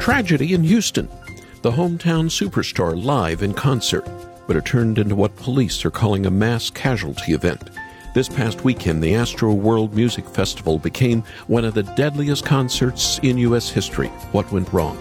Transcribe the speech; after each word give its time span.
Tragedy 0.00 0.54
in 0.54 0.64
Houston. 0.64 1.10
The 1.60 1.70
hometown 1.70 2.30
superstar 2.30 3.00
live 3.00 3.42
in 3.42 3.52
concert, 3.52 4.08
but 4.46 4.56
it 4.56 4.64
turned 4.64 4.98
into 4.98 5.14
what 5.14 5.36
police 5.36 5.84
are 5.84 5.90
calling 5.90 6.24
a 6.24 6.30
mass 6.30 6.70
casualty 6.70 7.34
event. 7.34 7.68
This 8.14 8.26
past 8.26 8.64
weekend, 8.64 9.04
the 9.04 9.12
Astroworld 9.12 9.92
Music 9.92 10.26
Festival 10.26 10.78
became 10.78 11.22
one 11.48 11.66
of 11.66 11.74
the 11.74 11.82
deadliest 11.82 12.46
concerts 12.46 13.20
in 13.22 13.36
U.S. 13.38 13.68
history. 13.68 14.08
What 14.32 14.50
went 14.50 14.72
wrong? 14.72 14.96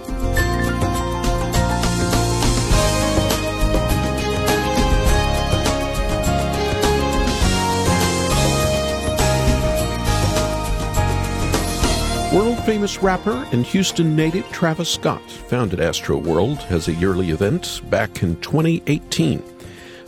Famous 12.70 13.02
rapper 13.02 13.48
and 13.52 13.66
Houston 13.66 14.16
native 14.16 14.48
Travis 14.52 14.94
Scott 14.94 15.28
founded 15.32 15.80
Astroworld 15.80 16.70
as 16.70 16.88
a 16.88 16.94
yearly 16.94 17.32
event 17.32 17.82
back 17.90 18.22
in 18.22 18.40
2018. 18.42 19.42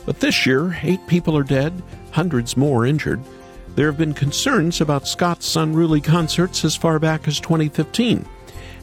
But 0.06 0.20
this 0.20 0.46
year, 0.46 0.78
eight 0.84 1.04
people 1.08 1.36
are 1.36 1.42
dead, 1.42 1.82
hundreds 2.12 2.56
more 2.56 2.86
injured. 2.86 3.20
There 3.74 3.86
have 3.86 3.98
been 3.98 4.14
concerns 4.14 4.80
about 4.80 5.08
Scott's 5.08 5.56
unruly 5.56 6.00
concerts 6.00 6.64
as 6.64 6.76
far 6.76 7.00
back 7.00 7.26
as 7.26 7.40
2015, 7.40 8.24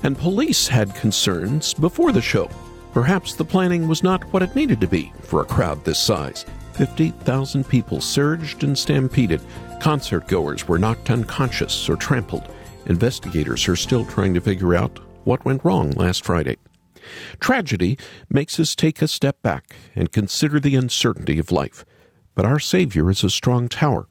and 0.04 0.18
police 0.18 0.68
had 0.68 0.94
concerns 0.94 1.74
before 1.74 2.12
the 2.12 2.22
show. 2.22 2.50
Perhaps 2.92 3.36
the 3.36 3.46
planning 3.46 3.88
was 3.88 4.04
not 4.04 4.26
what 4.34 4.44
it 4.44 4.58
needed 4.58 4.82
to 4.82 4.88
be 4.88 5.14
for 5.22 5.40
a 5.40 5.46
crowd 5.46 5.86
this 5.86 6.00
size. 6.00 6.46
50,000 6.74 7.66
people 7.66 8.02
surged 8.02 8.66
and 8.66 8.78
stampeded. 8.78 9.40
Concert 9.80 10.28
goers 10.28 10.68
were 10.68 10.80
knocked 10.80 11.10
unconscious 11.10 11.88
or 11.88 11.96
trampled. 11.96 12.54
Investigators 12.86 13.68
are 13.68 13.76
still 13.76 14.06
trying 14.06 14.34
to 14.34 14.42
figure 14.42 14.76
out 14.76 15.00
what 15.26 15.46
went 15.46 15.64
wrong 15.64 15.92
last 15.92 16.24
Friday. 16.24 16.58
Tragedy 17.40 17.98
makes 18.30 18.60
us 18.60 18.76
take 18.76 19.02
a 19.02 19.08
step 19.08 19.42
back 19.42 19.76
and 19.96 20.12
consider 20.12 20.60
the 20.60 20.76
uncertainty 20.76 21.40
of 21.40 21.52
life. 21.52 21.86
But 22.36 22.46
our 22.46 22.60
Savior 22.60 23.10
is 23.10 23.24
a 23.24 23.30
strong 23.30 23.68
tower. 23.68 24.08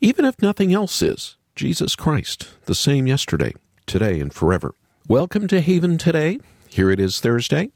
Even 0.00 0.24
if 0.24 0.42
nothing 0.42 0.72
else 0.72 1.00
is, 1.02 1.36
Jesus 1.54 1.96
Christ, 1.96 2.48
the 2.66 2.74
same 2.74 3.06
yesterday, 3.06 3.54
today, 3.86 4.20
and 4.20 4.32
forever. 4.32 4.74
Welcome 5.08 5.48
to 5.48 5.60
Haven 5.60 5.98
today. 5.98 6.38
Here 6.68 6.90
it 6.90 7.00
is 7.00 7.20
Thursday. 7.20 7.70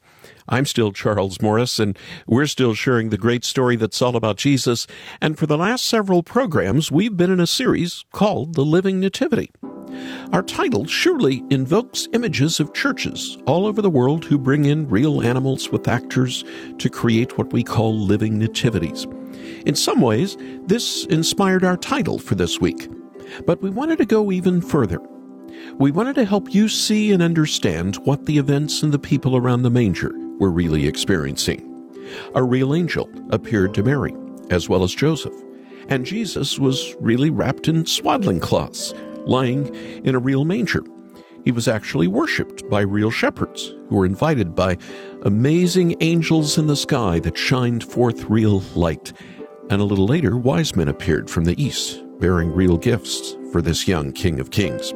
I'm 0.48 0.66
still 0.66 0.92
Charles 0.92 1.40
Morris, 1.40 1.78
and 1.78 1.98
we're 2.26 2.46
still 2.46 2.74
sharing 2.74 3.10
the 3.10 3.18
great 3.18 3.44
story 3.44 3.76
that's 3.76 4.02
all 4.02 4.16
about 4.16 4.36
Jesus. 4.36 4.86
And 5.20 5.38
for 5.38 5.46
the 5.46 5.58
last 5.58 5.84
several 5.84 6.22
programs, 6.22 6.90
we've 6.90 7.16
been 7.16 7.30
in 7.30 7.40
a 7.40 7.46
series 7.46 8.04
called 8.12 8.54
The 8.54 8.64
Living 8.64 9.00
Nativity. 9.00 9.50
Our 10.32 10.42
title 10.42 10.86
surely 10.86 11.42
invokes 11.50 12.08
images 12.12 12.60
of 12.60 12.72
churches 12.74 13.38
all 13.46 13.66
over 13.66 13.82
the 13.82 13.90
world 13.90 14.24
who 14.24 14.38
bring 14.38 14.64
in 14.64 14.88
real 14.88 15.22
animals 15.22 15.70
with 15.70 15.88
actors 15.88 16.44
to 16.78 16.88
create 16.88 17.36
what 17.36 17.52
we 17.52 17.62
call 17.62 17.98
living 17.98 18.38
nativities. 18.38 19.06
In 19.66 19.74
some 19.74 20.00
ways, 20.00 20.36
this 20.66 21.04
inspired 21.06 21.64
our 21.64 21.76
title 21.76 22.18
for 22.18 22.34
this 22.34 22.60
week. 22.60 22.88
But 23.46 23.62
we 23.62 23.70
wanted 23.70 23.98
to 23.98 24.06
go 24.06 24.32
even 24.32 24.60
further. 24.60 25.00
We 25.74 25.90
wanted 25.90 26.14
to 26.16 26.24
help 26.24 26.54
you 26.54 26.68
see 26.68 27.12
and 27.12 27.22
understand 27.22 27.96
what 28.04 28.26
the 28.26 28.38
events 28.38 28.82
and 28.82 28.92
the 28.92 28.98
people 28.98 29.36
around 29.36 29.62
the 29.62 29.70
manger 29.70 30.12
were 30.38 30.50
really 30.50 30.86
experiencing. 30.86 31.66
A 32.34 32.42
real 32.42 32.74
angel 32.74 33.08
appeared 33.30 33.74
to 33.74 33.82
Mary, 33.82 34.14
as 34.50 34.68
well 34.68 34.82
as 34.82 34.94
Joseph, 34.94 35.34
and 35.88 36.06
Jesus 36.06 36.58
was 36.58 36.94
really 37.00 37.30
wrapped 37.30 37.68
in 37.68 37.86
swaddling 37.86 38.40
cloths 38.40 38.94
lying 39.26 39.74
in 40.04 40.14
a 40.14 40.18
real 40.18 40.44
manger. 40.44 40.82
He 41.44 41.52
was 41.52 41.68
actually 41.68 42.06
worshipped 42.06 42.68
by 42.68 42.82
real 42.82 43.10
shepherds 43.10 43.74
who 43.88 43.96
were 43.96 44.06
invited 44.06 44.54
by 44.54 44.76
amazing 45.22 45.96
angels 46.00 46.58
in 46.58 46.66
the 46.66 46.76
sky 46.76 47.18
that 47.20 47.38
shined 47.38 47.84
forth 47.84 48.24
real 48.24 48.60
light. 48.74 49.12
And 49.70 49.80
a 49.80 49.84
little 49.84 50.06
later, 50.06 50.36
wise 50.36 50.76
men 50.76 50.88
appeared 50.88 51.30
from 51.30 51.44
the 51.44 51.60
east, 51.62 52.02
bearing 52.18 52.52
real 52.52 52.76
gifts 52.76 53.36
for 53.52 53.62
this 53.62 53.88
young 53.88 54.12
King 54.12 54.38
of 54.40 54.50
Kings. 54.50 54.92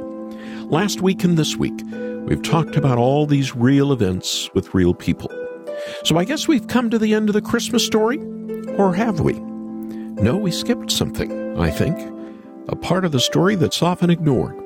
Last 0.66 1.00
week 1.00 1.24
and 1.24 1.36
this 1.36 1.56
week, 1.56 1.80
we've 2.26 2.42
talked 2.42 2.76
about 2.76 2.98
all 2.98 3.26
these 3.26 3.54
real 3.54 3.92
events 3.92 4.50
with 4.54 4.74
real 4.74 4.94
people. 4.94 5.30
So 6.04 6.16
I 6.16 6.24
guess 6.24 6.48
we've 6.48 6.66
come 6.66 6.90
to 6.90 6.98
the 6.98 7.14
end 7.14 7.28
of 7.28 7.34
the 7.34 7.42
Christmas 7.42 7.84
story, 7.84 8.18
or 8.78 8.94
have 8.94 9.20
we? 9.20 9.34
No, 9.34 10.36
we 10.36 10.50
skipped 10.50 10.90
something, 10.90 11.58
I 11.60 11.70
think 11.70 12.14
a 12.68 12.76
part 12.76 13.04
of 13.04 13.12
the 13.12 13.20
story 13.20 13.54
that's 13.54 13.82
often 13.82 14.10
ignored. 14.10 14.56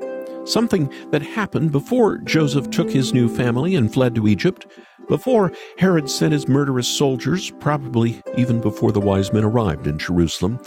Something 0.44 0.92
that 1.10 1.22
happened 1.22 1.72
before 1.72 2.18
Joseph 2.18 2.70
took 2.70 2.90
his 2.90 3.12
new 3.12 3.28
family 3.28 3.74
and 3.74 3.92
fled 3.92 4.14
to 4.14 4.28
Egypt, 4.28 4.66
before 5.08 5.52
Herod 5.78 6.08
sent 6.08 6.32
his 6.32 6.48
murderous 6.48 6.88
soldiers, 6.88 7.50
probably 7.60 8.22
even 8.36 8.60
before 8.60 8.92
the 8.92 9.00
wise 9.00 9.32
men 9.32 9.44
arrived 9.44 9.86
in 9.86 9.98
Jerusalem. 9.98 10.60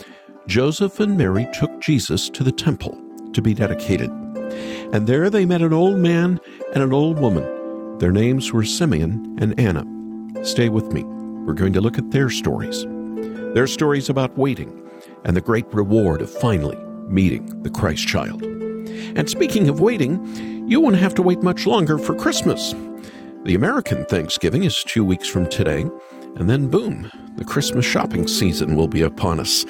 Joseph 0.46 1.00
and 1.00 1.16
Mary 1.16 1.48
took 1.54 1.80
Jesus 1.80 2.28
to 2.30 2.44
the 2.44 2.52
temple 2.52 3.00
to 3.32 3.40
be 3.40 3.54
dedicated. 3.54 4.10
And 4.92 5.06
there 5.06 5.30
they 5.30 5.44
met 5.44 5.62
an 5.62 5.72
old 5.72 5.96
man 5.96 6.40
and 6.74 6.82
an 6.82 6.92
old 6.92 7.18
woman. 7.18 7.98
Their 7.98 8.12
names 8.12 8.52
were 8.52 8.64
Simeon 8.64 9.36
and 9.40 9.58
Anna. 9.58 9.84
Stay 10.44 10.68
with 10.68 10.92
me. 10.92 11.04
We're 11.04 11.54
going 11.54 11.72
to 11.74 11.80
look 11.80 11.98
at 11.98 12.10
their 12.10 12.30
stories. 12.30 12.84
Their 13.54 13.66
stories 13.66 14.08
about 14.08 14.36
waiting 14.38 14.78
and 15.24 15.36
the 15.36 15.40
great 15.40 15.66
reward 15.72 16.22
of 16.22 16.30
finally 16.30 16.76
meeting 17.08 17.62
the 17.62 17.70
Christ 17.70 18.06
child. 18.06 18.42
And 18.42 19.28
speaking 19.28 19.68
of 19.68 19.80
waiting, 19.80 20.68
you 20.68 20.80
won't 20.80 20.96
have 20.96 21.14
to 21.16 21.22
wait 21.22 21.42
much 21.42 21.66
longer 21.66 21.98
for 21.98 22.14
Christmas. 22.14 22.74
The 23.44 23.54
American 23.54 24.04
Thanksgiving 24.06 24.64
is 24.64 24.84
two 24.84 25.04
weeks 25.04 25.28
from 25.28 25.48
today, 25.48 25.84
and 26.36 26.48
then 26.48 26.68
boom, 26.68 27.10
the 27.36 27.44
Christmas 27.44 27.84
shopping 27.84 28.26
season 28.26 28.76
will 28.76 28.88
be 28.88 29.02
upon 29.02 29.40
us. 29.40 29.66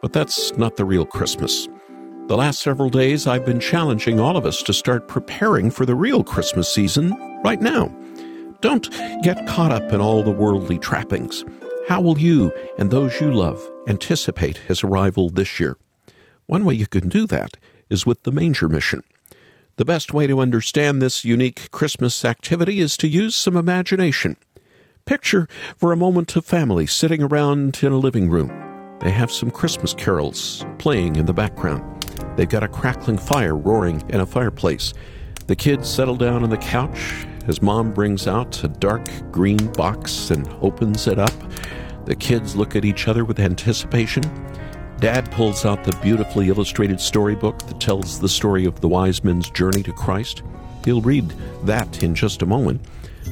But 0.00 0.12
that's 0.12 0.56
not 0.56 0.76
the 0.76 0.84
real 0.84 1.04
Christmas. 1.04 1.68
The 2.28 2.36
last 2.36 2.60
several 2.60 2.90
days, 2.90 3.26
I've 3.26 3.46
been 3.46 3.58
challenging 3.58 4.20
all 4.20 4.36
of 4.36 4.44
us 4.44 4.62
to 4.64 4.74
start 4.74 5.08
preparing 5.08 5.70
for 5.70 5.86
the 5.86 5.94
real 5.94 6.22
Christmas 6.22 6.70
season 6.70 7.16
right 7.42 7.58
now. 7.58 7.86
Don't 8.60 8.90
get 9.22 9.46
caught 9.46 9.72
up 9.72 9.94
in 9.94 10.02
all 10.02 10.22
the 10.22 10.30
worldly 10.30 10.78
trappings. 10.78 11.42
How 11.88 12.02
will 12.02 12.18
you 12.18 12.52
and 12.76 12.90
those 12.90 13.18
you 13.18 13.32
love 13.32 13.66
anticipate 13.86 14.58
his 14.58 14.84
arrival 14.84 15.30
this 15.30 15.58
year? 15.58 15.78
One 16.44 16.66
way 16.66 16.74
you 16.74 16.86
can 16.86 17.08
do 17.08 17.26
that 17.28 17.56
is 17.88 18.04
with 18.04 18.22
the 18.24 18.32
Manger 18.32 18.68
Mission. 18.68 19.04
The 19.76 19.86
best 19.86 20.12
way 20.12 20.26
to 20.26 20.40
understand 20.40 21.00
this 21.00 21.24
unique 21.24 21.70
Christmas 21.70 22.26
activity 22.26 22.80
is 22.80 22.98
to 22.98 23.08
use 23.08 23.36
some 23.36 23.56
imagination. 23.56 24.36
Picture 25.06 25.48
for 25.78 25.92
a 25.92 25.96
moment 25.96 26.36
a 26.36 26.42
family 26.42 26.86
sitting 26.86 27.22
around 27.22 27.82
in 27.82 27.90
a 27.90 27.96
living 27.96 28.28
room. 28.28 28.52
They 29.00 29.12
have 29.12 29.32
some 29.32 29.50
Christmas 29.50 29.94
carols 29.94 30.66
playing 30.76 31.16
in 31.16 31.24
the 31.24 31.32
background. 31.32 31.97
They've 32.38 32.48
got 32.48 32.62
a 32.62 32.68
crackling 32.68 33.18
fire 33.18 33.56
roaring 33.56 34.00
in 34.10 34.20
a 34.20 34.26
fireplace. 34.26 34.94
The 35.48 35.56
kids 35.56 35.90
settle 35.90 36.14
down 36.14 36.44
on 36.44 36.50
the 36.50 36.56
couch 36.56 37.26
as 37.48 37.60
mom 37.60 37.92
brings 37.92 38.28
out 38.28 38.62
a 38.62 38.68
dark 38.68 39.08
green 39.32 39.72
box 39.72 40.30
and 40.30 40.48
opens 40.62 41.08
it 41.08 41.18
up. 41.18 41.32
The 42.04 42.14
kids 42.14 42.54
look 42.54 42.76
at 42.76 42.84
each 42.84 43.08
other 43.08 43.24
with 43.24 43.40
anticipation. 43.40 44.22
Dad 45.00 45.28
pulls 45.32 45.64
out 45.64 45.82
the 45.82 45.98
beautifully 46.00 46.48
illustrated 46.48 47.00
storybook 47.00 47.58
that 47.66 47.80
tells 47.80 48.20
the 48.20 48.28
story 48.28 48.66
of 48.66 48.80
the 48.80 48.88
wise 48.88 49.24
men's 49.24 49.50
journey 49.50 49.82
to 49.82 49.92
Christ. 49.92 50.44
He'll 50.84 51.00
read 51.00 51.30
that 51.64 52.04
in 52.04 52.14
just 52.14 52.42
a 52.42 52.46
moment. 52.46 52.80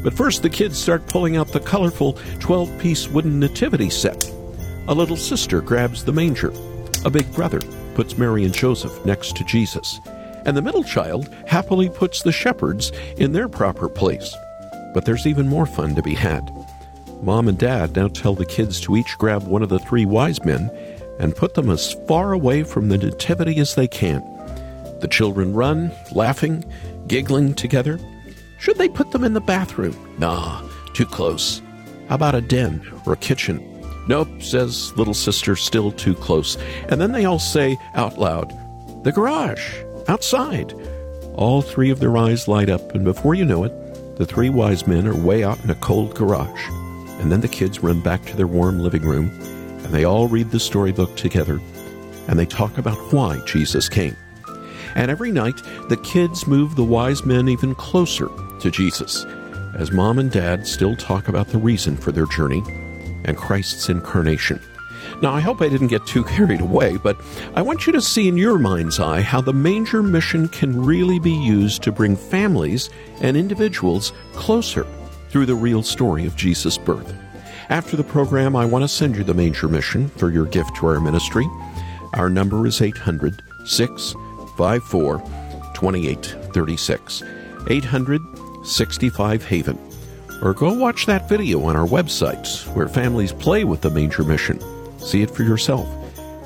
But 0.03 0.15
first, 0.15 0.43
the 0.43 0.51
kids 0.51 0.83
start 0.83 1.07
pulling 1.07 1.37
out 1.37 1.53
the 1.53 1.61
colorful 1.61 2.15
12 2.41 2.77
piece 2.81 3.07
wooden 3.07 3.39
nativity 3.39 3.89
set. 3.89 4.29
A 4.89 4.95
little 4.95 5.17
sister 5.17 5.61
grabs 5.61 6.03
the 6.03 6.13
manger. 6.13 6.53
A 7.05 7.11
big 7.11 7.33
brother 7.33 7.61
puts 7.97 8.19
Mary 8.19 8.45
and 8.45 8.53
Joseph 8.53 9.05
next 9.07 9.37
to 9.37 9.45
Jesus. 9.45 10.01
And 10.45 10.55
the 10.55 10.61
middle 10.61 10.85
child 10.85 11.35
happily 11.47 11.89
puts 11.89 12.23
the 12.23 12.31
shepherds 12.31 12.93
in 13.17 13.33
their 13.33 13.49
proper 13.49 13.89
place. 13.89 14.37
But 14.93 15.07
there's 15.07 15.27
even 15.27 15.49
more 15.49 15.65
fun 15.65 15.95
to 15.95 16.03
be 16.03 16.13
had. 16.13 16.53
Mom 17.23 17.49
and 17.49 17.57
Dad 17.57 17.97
now 17.97 18.09
tell 18.09 18.35
the 18.35 18.45
kids 18.45 18.83
to 18.83 18.97
each 18.97 19.17
grab 19.17 19.45
one 19.45 19.63
of 19.63 19.71
the 19.71 19.79
three 19.79 20.05
wise 20.05 20.45
men 20.45 20.71
and 21.19 21.35
put 21.35 21.55
them 21.55 21.71
as 21.71 21.95
far 22.07 22.35
away 22.35 22.65
from 22.65 22.91
the 22.91 22.99
nativity 22.99 23.59
as 23.61 23.75
they 23.75 23.89
can. 23.89 24.21
The 25.01 25.09
children 25.11 25.55
run, 25.55 25.91
laughing, 26.13 26.67
giggling 27.07 27.55
together. 27.55 27.99
Should 28.59 28.77
they 28.77 28.91
put 28.91 29.11
them 29.11 29.25
in 29.25 29.33
the 29.33 29.41
bathroom? 29.41 29.97
Nah, 30.19 30.69
too 30.93 31.07
close. 31.07 31.63
How 32.11 32.17
about 32.17 32.35
a 32.35 32.43
den 32.43 32.87
or 33.07 33.15
a 33.15 33.17
kitchen? 33.17 33.76
Nope, 34.09 34.29
says 34.41 34.97
little 34.97 35.15
sister, 35.15 35.57
still 35.57 35.93
too 35.93 36.15
close. 36.15 36.57
And 36.89 37.01
then 37.01 37.13
they 37.13 37.25
all 37.25 37.39
say 37.39 37.77
out 37.95 38.19
loud, 38.19 38.53
The 39.05 39.13
garage, 39.13 39.83
outside. 40.09 40.73
All 41.35 41.61
three 41.61 41.91
of 41.91 42.01
their 42.01 42.17
eyes 42.17 42.49
light 42.49 42.71
up, 42.71 42.95
and 42.95 43.05
before 43.05 43.35
you 43.35 43.45
know 43.45 43.65
it, 43.65 44.17
the 44.17 44.27
three 44.27 44.49
wise 44.49 44.87
men 44.87 45.07
are 45.07 45.15
way 45.15 45.45
out 45.45 45.63
in 45.63 45.71
a 45.71 45.75
cold 45.75 46.15
garage. 46.15 46.69
And 47.21 47.31
then 47.31 47.41
the 47.41 47.49
kids 47.49 47.83
run 47.83 48.01
back 48.01 48.25
to 48.27 48.37
their 48.37 48.47
warm 48.47 48.79
living 48.79 49.03
room 49.03 49.31
and 49.85 49.95
they 49.95 50.05
all 50.05 50.27
read 50.27 50.51
the 50.51 50.61
storybook 50.61 51.15
together 51.17 51.61
and 52.29 52.39
they 52.39 52.47
talk 52.47 52.77
about 52.79 52.99
why 53.13 53.41
Jesus 53.47 53.89
came. 53.89 54.17
And 54.95 55.11
every 55.11 55.31
night, 55.31 55.57
the 55.89 55.99
kids 55.99 56.47
move 56.47 56.75
the 56.75 56.85
wise 56.85 57.25
men 57.25 57.49
even 57.49 57.75
closer 57.75 58.29
to 58.61 58.71
Jesus. 58.71 59.25
as 59.79 59.93
mom 59.93 60.19
and 60.19 60.31
dad 60.31 60.67
still 60.67 60.97
talk 60.97 61.29
about 61.29 61.49
the 61.49 61.59
reason 61.59 61.97
for 61.97 62.11
their 62.11 62.25
journey 62.27 62.63
and 63.27 63.37
Christ's 63.37 63.89
incarnation. 63.89 64.61
Now, 65.23 65.33
I 65.33 65.41
hope 65.41 65.63
I 65.63 65.69
didn't 65.69 65.87
get 65.87 66.07
too 66.07 66.25
carried 66.25 66.61
away, 66.61 66.97
but 66.97 67.17
I 67.55 67.63
want 67.63 67.87
you 67.87 67.93
to 67.93 68.01
see 68.01 68.29
in 68.29 68.37
your 68.37 68.59
mind's 68.59 69.01
eye 69.01 69.21
how 69.21 69.41
the 69.41 69.53
manger 69.53 70.03
mission 70.03 70.49
can 70.49 70.85
really 70.85 71.19
be 71.19 71.33
used 71.33 71.83
to 71.83 71.93
bring 71.93 72.17
families 72.17 72.91
and 73.21 73.37
individuals 73.37 74.13
closer 74.33 74.87
through 75.31 75.47
the 75.47 75.55
real 75.55 75.83
story 75.83 76.27
of 76.27 76.37
Jesus' 76.37 76.79
birth. 76.79 77.15
After 77.69 77.97
the 77.97 78.05
program, 78.05 78.55
I 78.55 78.65
want 78.65 78.85
to 78.85 78.89
send 78.89 79.17
you 79.17 79.25
the 79.25 79.35
manger 79.35 79.69
mission 79.69 80.09
for 80.09 80.31
your 80.31 80.47
gift 80.47 80.77
to 80.77 80.87
our 80.87 81.01
ministry. 81.01 81.49
Our 82.15 82.31
number 82.31 82.67
is 82.67 82.81
800 82.81 83.43
654 83.65 85.19
2836. 85.75 87.23
800 87.69 88.21
65 88.65 89.45
Haven. 89.45 89.96
Or 90.43 90.55
go 90.55 90.73
watch 90.75 91.07
that 91.07 91.29
video 91.29 91.63
on 91.65 91.77
our 91.77 91.87
website 91.87 92.67
where 92.75 92.89
families 92.89 93.33
play 93.33 93.65
with 93.65 93.81
the 93.81 93.91
manger 93.91 94.23
mission. 94.23 94.61
See 94.99 95.23
it 95.23 95.31
for 95.31 95.43
yourself. 95.43 95.89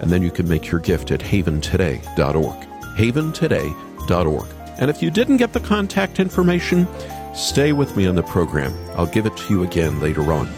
And 0.01 0.11
then 0.11 0.23
you 0.23 0.31
can 0.31 0.49
make 0.49 0.71
your 0.71 0.81
gift 0.81 1.11
at 1.11 1.21
haventoday.org. 1.21 2.67
Haventoday.org. 2.97 4.49
And 4.79 4.91
if 4.91 5.03
you 5.03 5.11
didn't 5.11 5.37
get 5.37 5.53
the 5.53 5.61
contact 5.61 6.21
information, 6.21 6.87
stay 7.35 7.73
with 7.73 7.97
me 7.97 8.07
on 8.07 8.15
the 8.15 8.23
program. 8.23 8.75
I'll 8.97 9.07
give 9.07 9.27
it 9.27 9.37
to 9.37 9.55
you 9.55 9.63
again 9.63 10.01
later 10.01 10.33
on. 10.33 10.49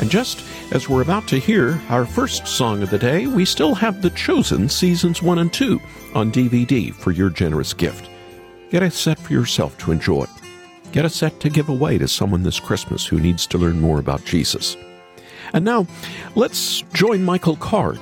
And 0.00 0.10
just 0.10 0.44
as 0.72 0.88
we're 0.88 1.02
about 1.02 1.28
to 1.28 1.38
hear 1.38 1.80
our 1.88 2.04
first 2.04 2.48
song 2.48 2.82
of 2.82 2.90
the 2.90 2.98
day, 2.98 3.26
we 3.28 3.44
still 3.44 3.74
have 3.74 4.02
The 4.02 4.10
Chosen 4.10 4.68
Seasons 4.68 5.22
1 5.22 5.38
and 5.38 5.52
2 5.52 5.80
on 6.14 6.32
DVD 6.32 6.92
for 6.92 7.12
your 7.12 7.30
generous 7.30 7.72
gift. 7.72 8.10
Get 8.70 8.82
a 8.82 8.90
set 8.90 9.18
for 9.20 9.32
yourself 9.32 9.78
to 9.78 9.92
enjoy. 9.92 10.26
Get 10.94 11.04
a 11.04 11.10
set 11.10 11.40
to 11.40 11.50
give 11.50 11.68
away 11.68 11.98
to 11.98 12.06
someone 12.06 12.44
this 12.44 12.60
Christmas 12.60 13.04
who 13.04 13.18
needs 13.18 13.48
to 13.48 13.58
learn 13.58 13.80
more 13.80 13.98
about 13.98 14.24
Jesus. 14.24 14.76
And 15.52 15.64
now, 15.64 15.88
let's 16.36 16.82
join 16.92 17.24
Michael 17.24 17.56
Card 17.56 17.98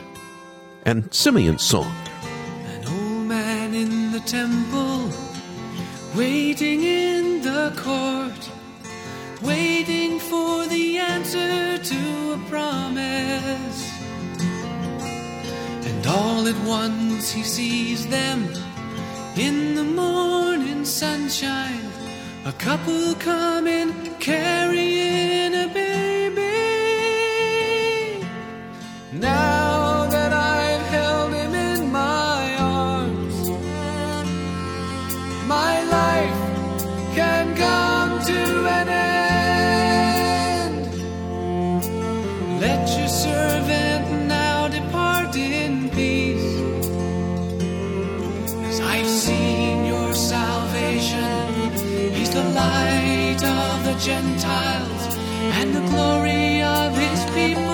and 0.85 1.11
Simeon's 1.11 1.63
song. 1.63 1.91
An 2.67 2.85
old 2.87 3.27
man 3.29 3.73
in 3.73 4.13
the 4.13 4.21
temple, 4.21 5.09
waiting 6.15 6.83
in 6.83 7.41
the 7.41 7.73
court, 7.79 8.51
waiting 9.41 10.19
for 10.19 10.67
the 10.67 10.99
answer 10.99 11.79
to 11.79 12.33
a 12.35 12.45
promise. 12.51 13.91
And 15.87 16.07
all 16.09 16.47
at 16.47 16.63
once 16.67 17.33
he 17.33 17.43
sees 17.43 18.07
them 18.09 18.47
in 19.39 19.77
the 19.77 19.85
morning 19.85 20.85
sunshine. 20.85 21.92
A 22.45 22.53
couple 22.55 23.15
coming 23.15 23.93
carrying 24.19 25.55
a 25.55 25.69
baby. 25.69 26.43
Now 29.13 29.52
the 53.93 53.99
Gentiles 53.99 55.17
and 55.59 55.75
the 55.75 55.81
glory 55.91 56.63
of 56.63 56.97
his 56.97 57.25
people 57.35 57.72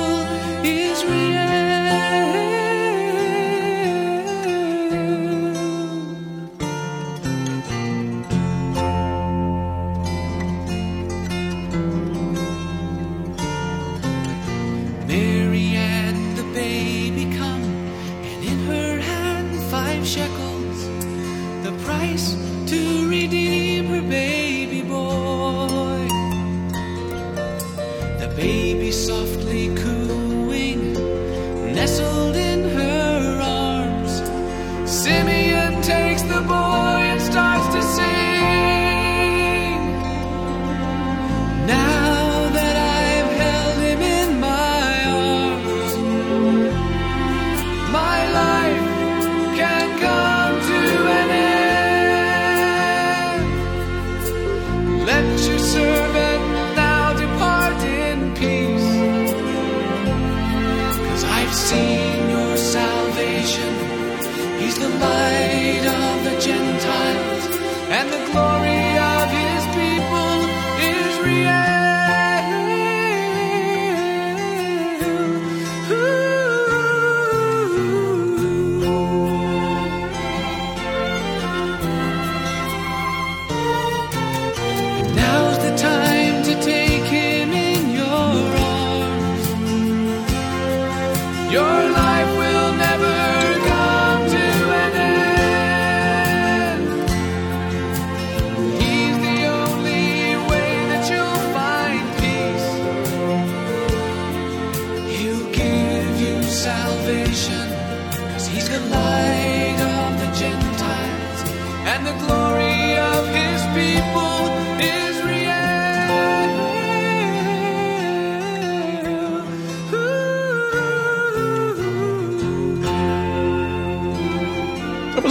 nestled 31.79 32.28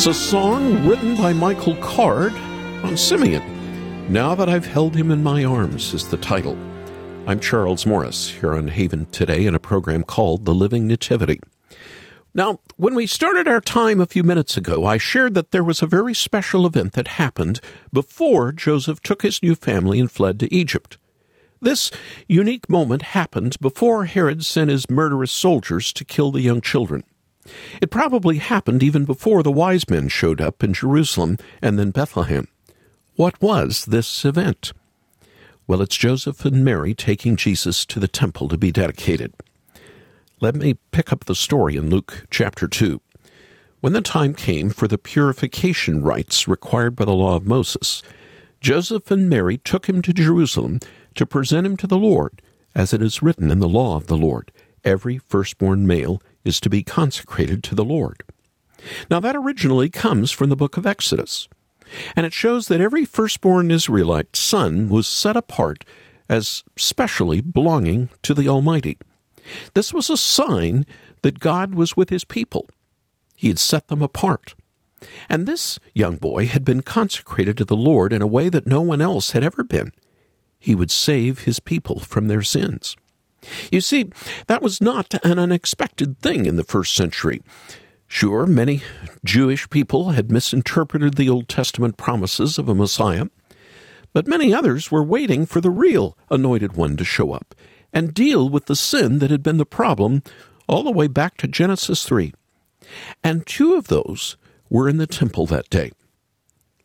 a 0.08 0.14
song 0.14 0.88
written 0.88 1.18
by 1.18 1.34
Michael 1.34 1.76
Card 1.78 2.32
on 2.86 2.96
Simeon. 2.96 3.44
Now 4.10 4.36
that 4.36 4.48
I've 4.48 4.66
held 4.66 4.96
him 4.96 5.12
in 5.12 5.22
my 5.22 5.44
arms 5.44 5.94
is 5.94 6.08
the 6.08 6.16
title. 6.16 6.58
I'm 7.28 7.42
Charles 7.42 7.86
Morris 7.86 8.30
here 8.30 8.54
on 8.54 8.70
Haven 8.70 9.08
today 9.08 9.46
in 9.46 9.54
a 9.54 9.60
program 9.60 10.04
called 10.04 10.46
The 10.46 10.56
Living 10.56 10.88
Nativity. 10.88 11.42
Now, 12.34 12.62
when 12.78 12.96
we 12.96 13.06
started 13.06 13.50
our 13.50 13.60
time 13.60 14.00
a 14.00 14.06
few 14.06 14.24
minutes 14.24 14.56
ago, 14.56 14.86
I 14.86 14.98
shared 14.98 15.34
that 15.34 15.52
there 15.52 15.64
was 15.64 15.82
a 15.82 15.88
very 15.88 16.14
special 16.14 16.66
event 16.66 16.94
that 16.94 17.10
happened 17.10 17.60
before 17.92 18.54
Joseph 18.54 19.02
took 19.02 19.24
his 19.24 19.44
new 19.44 19.56
family 19.56 20.00
and 20.00 20.10
fled 20.10 20.40
to 20.40 20.54
Egypt. 20.56 20.98
This 21.60 21.92
unique 22.30 22.70
moment 22.70 23.02
happened 23.02 23.58
before 23.60 24.06
Herod 24.06 24.46
sent 24.46 24.70
his 24.70 24.90
murderous 24.90 25.34
soldiers 25.34 25.92
to 25.92 26.06
kill 26.06 26.32
the 26.32 26.40
young 26.40 26.62
children. 26.62 27.04
It 27.82 27.92
probably 27.92 28.38
happened 28.38 28.84
even 28.84 29.06
before 29.06 29.44
the 29.44 29.52
wise 29.52 29.90
men 29.90 30.08
showed 30.08 30.42
up 30.42 30.64
in 30.64 30.74
Jerusalem 30.74 31.38
and 31.62 31.78
then 31.78 31.92
Bethlehem. 31.92 32.48
What 33.16 33.42
was 33.42 33.86
this 33.86 34.26
event? 34.26 34.74
Well, 35.66 35.82
it's 35.82 35.98
Joseph 35.98 36.46
and 36.46 36.64
Mary 36.64 36.94
taking 36.94 37.36
Jesus 37.36 37.86
to 37.88 38.00
the 38.00 38.08
temple 38.08 38.48
to 38.48 38.58
be 38.58 38.72
dedicated. 38.72 39.34
Let 40.40 40.56
me 40.56 40.76
pick 40.92 41.12
up 41.12 41.26
the 41.26 41.36
story 41.36 41.76
in 41.76 41.90
Luke 41.90 42.28
chapter 42.30 42.68
2. 42.68 43.02
When 43.82 43.94
the 43.94 44.02
time 44.02 44.34
came 44.34 44.70
for 44.70 44.88
the 44.88 44.98
purification 44.98 46.04
rites 46.04 46.48
required 46.48 46.96
by 46.96 47.06
the 47.06 47.14
law 47.14 47.36
of 47.36 47.46
Moses, 47.46 48.02
Joseph 48.62 49.12
and 49.12 49.30
Mary 49.30 49.58
took 49.58 49.88
him 49.88 50.02
to 50.04 50.14
Jerusalem 50.14 50.80
to 51.16 51.26
present 51.26 51.68
him 51.68 51.78
to 51.78 51.88
the 51.88 51.98
Lord, 51.98 52.42
as 52.74 52.94
it 52.94 53.02
is 53.02 53.22
written 53.22 53.52
in 53.52 53.60
the 53.60 53.68
law 53.68 53.98
of 53.98 54.08
the 54.08 54.18
Lord 54.18 54.52
every 54.84 55.18
firstborn 55.18 55.86
male 55.86 56.22
is 56.48 56.60
to 56.62 56.70
be 56.70 56.84
consecrated 56.84 57.64
to 57.64 57.76
the 57.76 57.86
Lord. 57.86 58.24
Now, 59.10 59.20
that 59.20 59.36
originally 59.36 59.90
comes 59.90 60.32
from 60.32 60.50
the 60.50 60.56
book 60.56 60.78
of 60.78 60.86
Exodus, 60.86 61.48
and 62.16 62.26
it 62.26 62.34
shows 62.34 62.68
that 62.68 62.82
every 62.82 63.06
firstborn 63.06 63.72
Israelite 63.72 64.36
son 64.36 64.90
was 64.90 65.08
set 65.08 65.36
apart 65.36 65.84
as 66.30 66.64
specially 66.76 67.42
belonging 67.42 68.10
to 68.24 68.34
the 68.34 68.48
Almighty. 68.48 68.98
This 69.74 69.94
was 69.94 70.10
a 70.10 70.18
sign 70.18 70.86
that 71.22 71.40
God 71.40 71.74
was 71.74 71.96
with 71.96 72.10
his 72.10 72.24
people. 72.24 72.70
He 73.36 73.48
had 73.48 73.60
set 73.60 73.88
them 73.88 74.02
apart. 74.02 74.56
And 75.30 75.46
this 75.46 75.80
young 75.94 76.18
boy 76.18 76.48
had 76.48 76.66
been 76.66 76.82
consecrated 76.82 77.58
to 77.58 77.66
the 77.66 77.76
Lord 77.76 78.12
in 78.12 78.22
a 78.22 78.28
way 78.28 78.50
that 78.50 78.68
no 78.68 78.82
one 78.82 79.02
else 79.02 79.32
had 79.32 79.44
ever 79.44 79.64
been. 79.64 79.92
He 80.60 80.76
would 80.76 80.92
save 80.92 81.40
his 81.40 81.60
people 81.60 82.00
from 82.00 82.28
their 82.28 82.42
sins. 82.42 82.98
You 83.72 83.82
see, 83.82 84.10
that 84.48 84.62
was 84.62 84.82
not 84.82 85.14
an 85.26 85.40
unexpected 85.40 86.20
thing 86.20 86.46
in 86.46 86.56
the 86.56 86.64
first 86.64 86.96
century. 86.96 87.42
Sure, 88.08 88.46
many 88.46 88.82
Jewish 89.26 89.70
people 89.70 90.12
had 90.12 90.32
misinterpreted 90.32 91.16
the 91.16 91.30
Old 91.30 91.50
Testament 91.50 91.98
promises 91.98 92.58
of 92.58 92.70
a 92.70 92.76
Messiah, 92.76 93.26
but 94.14 94.28
many 94.28 94.54
others 94.54 94.92
were 94.92 95.04
waiting 95.04 95.46
for 95.46 95.60
the 95.60 95.70
real 95.70 96.18
anointed 96.32 96.74
one 96.74 96.96
to 96.98 97.04
show 97.04 97.34
up 97.34 97.54
and 97.94 98.14
deal 98.14 98.50
with 98.50 98.66
the 98.66 98.76
sin 98.76 99.20
that 99.20 99.32
had 99.32 99.44
been 99.44 99.58
the 99.58 99.66
problem 99.66 100.24
all 100.68 100.84
the 100.84 100.92
way 100.92 101.08
back 101.08 101.38
to 101.38 101.48
Genesis 101.48 102.06
3. 102.06 102.34
And 103.24 103.46
two 103.46 103.76
of 103.76 103.88
those 103.88 104.38
were 104.70 104.88
in 104.88 104.98
the 104.98 105.08
temple 105.08 105.46
that 105.48 105.70
day. 105.70 105.92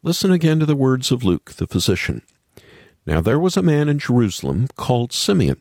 Listen 0.03 0.33
again 0.33 0.59
to 0.59 0.67
the 0.67 0.77
words 0.77 1.13
of 1.13 1.23
Luke, 1.23 1.53
the 1.53 1.67
physician. 1.67 2.23
Now 3.07 3.21
there 3.21 3.39
was 3.39 3.57
a 3.57 3.63
man 3.63 3.89
in 3.89 3.99
Jerusalem 3.99 4.69
called 4.77 5.13
Simeon, 5.13 5.61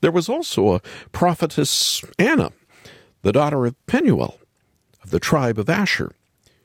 There 0.00 0.12
was 0.12 0.28
also 0.28 0.74
a 0.74 0.80
prophetess 1.12 2.02
Anna, 2.18 2.52
the 3.22 3.32
daughter 3.32 3.66
of 3.66 3.86
Penuel, 3.86 4.38
of 5.02 5.10
the 5.10 5.20
tribe 5.20 5.58
of 5.58 5.68
Asher. 5.68 6.12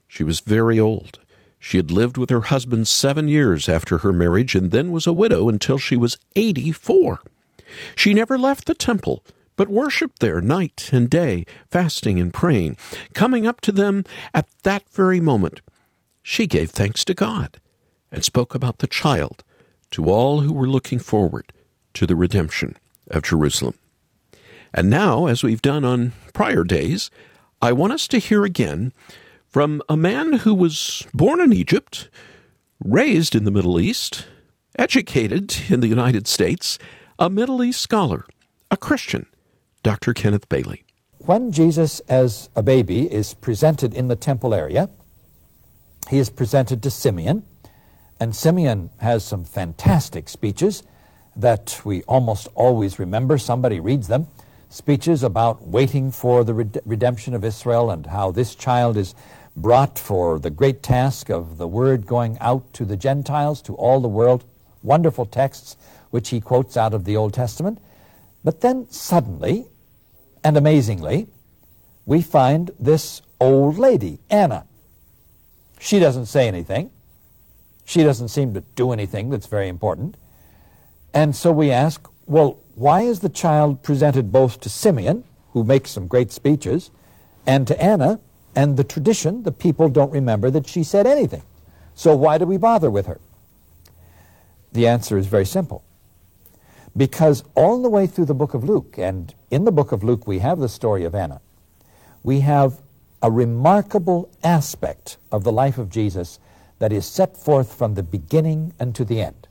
She 0.07 0.23
was 0.23 0.41
very 0.41 0.79
old. 0.79 1.19
She 1.59 1.77
had 1.77 1.91
lived 1.91 2.17
with 2.17 2.31
her 2.31 2.41
husband 2.41 2.87
seven 2.87 3.27
years 3.27 3.69
after 3.69 3.99
her 3.99 4.11
marriage 4.11 4.55
and 4.55 4.71
then 4.71 4.91
was 4.91 5.05
a 5.05 5.13
widow 5.13 5.47
until 5.47 5.77
she 5.77 5.95
was 5.95 6.17
84. 6.35 7.19
She 7.95 8.13
never 8.13 8.37
left 8.37 8.65
the 8.65 8.73
temple, 8.73 9.23
but 9.55 9.69
worshipped 9.69 10.19
there 10.19 10.41
night 10.41 10.89
and 10.91 11.09
day, 11.09 11.45
fasting 11.69 12.19
and 12.19 12.33
praying. 12.33 12.77
Coming 13.13 13.45
up 13.45 13.61
to 13.61 13.71
them 13.71 14.03
at 14.33 14.47
that 14.63 14.89
very 14.89 15.19
moment, 15.19 15.61
she 16.23 16.47
gave 16.47 16.71
thanks 16.71 17.05
to 17.05 17.13
God 17.13 17.59
and 18.11 18.23
spoke 18.23 18.55
about 18.55 18.79
the 18.79 18.87
child 18.87 19.43
to 19.91 20.09
all 20.09 20.41
who 20.41 20.51
were 20.51 20.67
looking 20.67 20.99
forward 20.99 21.53
to 21.93 22.05
the 22.07 22.15
redemption 22.15 22.75
of 23.11 23.23
Jerusalem. 23.23 23.75
And 24.73 24.89
now, 24.89 25.27
as 25.27 25.43
we've 25.43 25.61
done 25.61 25.83
on 25.83 26.13
prior 26.33 26.63
days, 26.63 27.11
I 27.61 27.71
want 27.73 27.93
us 27.93 28.07
to 28.09 28.17
hear 28.17 28.43
again 28.43 28.93
from 29.47 29.81
a 29.89 29.97
man 29.97 30.33
who 30.33 30.53
was 30.53 31.05
born 31.13 31.41
in 31.41 31.51
Egypt, 31.51 32.09
raised 32.83 33.35
in 33.35 33.43
the 33.43 33.51
Middle 33.51 33.79
East, 33.79 34.25
educated 34.79 35.55
in 35.69 35.81
the 35.81 35.87
United 35.87 36.27
States, 36.27 36.79
a 37.19 37.29
Middle 37.29 37.63
East 37.63 37.81
scholar, 37.81 38.25
a 38.71 38.77
Christian, 38.77 39.25
Dr. 39.83 40.13
Kenneth 40.13 40.47
Bailey. 40.47 40.83
When 41.19 41.51
Jesus, 41.51 41.99
as 42.01 42.49
a 42.55 42.63
baby, 42.63 43.11
is 43.11 43.33
presented 43.35 43.93
in 43.93 44.07
the 44.07 44.15
temple 44.15 44.53
area, 44.53 44.89
he 46.09 46.17
is 46.17 46.29
presented 46.29 46.81
to 46.83 46.89
Simeon, 46.89 47.43
and 48.19 48.35
Simeon 48.35 48.89
has 48.97 49.23
some 49.23 49.43
fantastic 49.43 50.29
speeches 50.29 50.81
that 51.35 51.81
we 51.83 52.03
almost 52.03 52.47
always 52.55 52.99
remember. 52.99 53.37
Somebody 53.37 53.79
reads 53.79 54.07
them 54.07 54.27
speeches 54.71 55.21
about 55.21 55.67
waiting 55.67 56.11
for 56.11 56.45
the 56.45 56.53
redemption 56.85 57.33
of 57.33 57.43
Israel 57.43 57.91
and 57.91 58.05
how 58.05 58.31
this 58.31 58.55
child 58.55 58.95
is 58.95 59.13
brought 59.53 59.99
for 59.99 60.39
the 60.39 60.49
great 60.49 60.81
task 60.81 61.29
of 61.29 61.57
the 61.57 61.67
word 61.67 62.07
going 62.07 62.37
out 62.39 62.71
to 62.73 62.85
the 62.85 62.95
Gentiles, 62.95 63.61
to 63.61 63.75
all 63.75 63.99
the 63.99 64.07
world. 64.07 64.45
Wonderful 64.81 65.25
texts 65.25 65.75
which 66.09 66.29
he 66.29 66.39
quotes 66.39 66.77
out 66.77 66.93
of 66.93 67.03
the 67.03 67.17
Old 67.17 67.33
Testament. 67.33 67.79
But 68.45 68.61
then 68.61 68.89
suddenly, 68.89 69.65
and 70.41 70.55
amazingly, 70.55 71.27
we 72.05 72.21
find 72.21 72.71
this 72.79 73.21
old 73.41 73.77
lady, 73.77 74.19
Anna. 74.29 74.65
She 75.79 75.99
doesn't 75.99 76.27
say 76.27 76.47
anything. 76.47 76.91
She 77.83 78.03
doesn't 78.03 78.29
seem 78.29 78.53
to 78.53 78.61
do 78.75 78.91
anything 78.93 79.29
that's 79.29 79.47
very 79.47 79.67
important. 79.67 80.15
And 81.13 81.35
so 81.35 81.51
we 81.51 81.71
ask, 81.71 82.07
well, 82.25 82.59
why 82.75 83.01
is 83.01 83.19
the 83.19 83.29
child 83.29 83.83
presented 83.83 84.31
both 84.31 84.59
to 84.61 84.69
Simeon, 84.69 85.23
who 85.51 85.63
makes 85.63 85.91
some 85.91 86.07
great 86.07 86.31
speeches, 86.31 86.91
and 87.45 87.67
to 87.67 87.81
Anna, 87.81 88.19
and 88.55 88.77
the 88.77 88.83
tradition, 88.83 89.43
the 89.43 89.51
people 89.51 89.89
don't 89.89 90.11
remember 90.11 90.49
that 90.51 90.67
she 90.67 90.83
said 90.83 91.07
anything. 91.07 91.43
So 91.95 92.15
why 92.15 92.37
do 92.37 92.45
we 92.45 92.57
bother 92.57 92.89
with 92.89 93.05
her? 93.05 93.19
The 94.73 94.87
answer 94.87 95.17
is 95.17 95.27
very 95.27 95.45
simple. 95.45 95.83
Because 96.95 97.43
all 97.55 97.81
the 97.81 97.89
way 97.89 98.07
through 98.07 98.25
the 98.25 98.33
book 98.33 98.53
of 98.53 98.63
Luke, 98.63 98.95
and 98.97 99.33
in 99.49 99.65
the 99.65 99.71
book 99.71 99.91
of 99.91 100.03
Luke 100.03 100.27
we 100.27 100.39
have 100.39 100.59
the 100.59 100.69
story 100.69 101.03
of 101.05 101.15
Anna, 101.15 101.41
we 102.23 102.41
have 102.41 102.81
a 103.21 103.31
remarkable 103.31 104.29
aspect 104.43 105.17
of 105.31 105.43
the 105.43 105.51
life 105.51 105.77
of 105.77 105.89
Jesus 105.89 106.39
that 106.79 106.91
is 106.91 107.05
set 107.05 107.37
forth 107.37 107.73
from 107.73 107.93
the 107.93 108.03
beginning 108.03 108.73
and 108.79 108.95
to 108.95 109.05
the 109.05 109.21
end. 109.21 109.47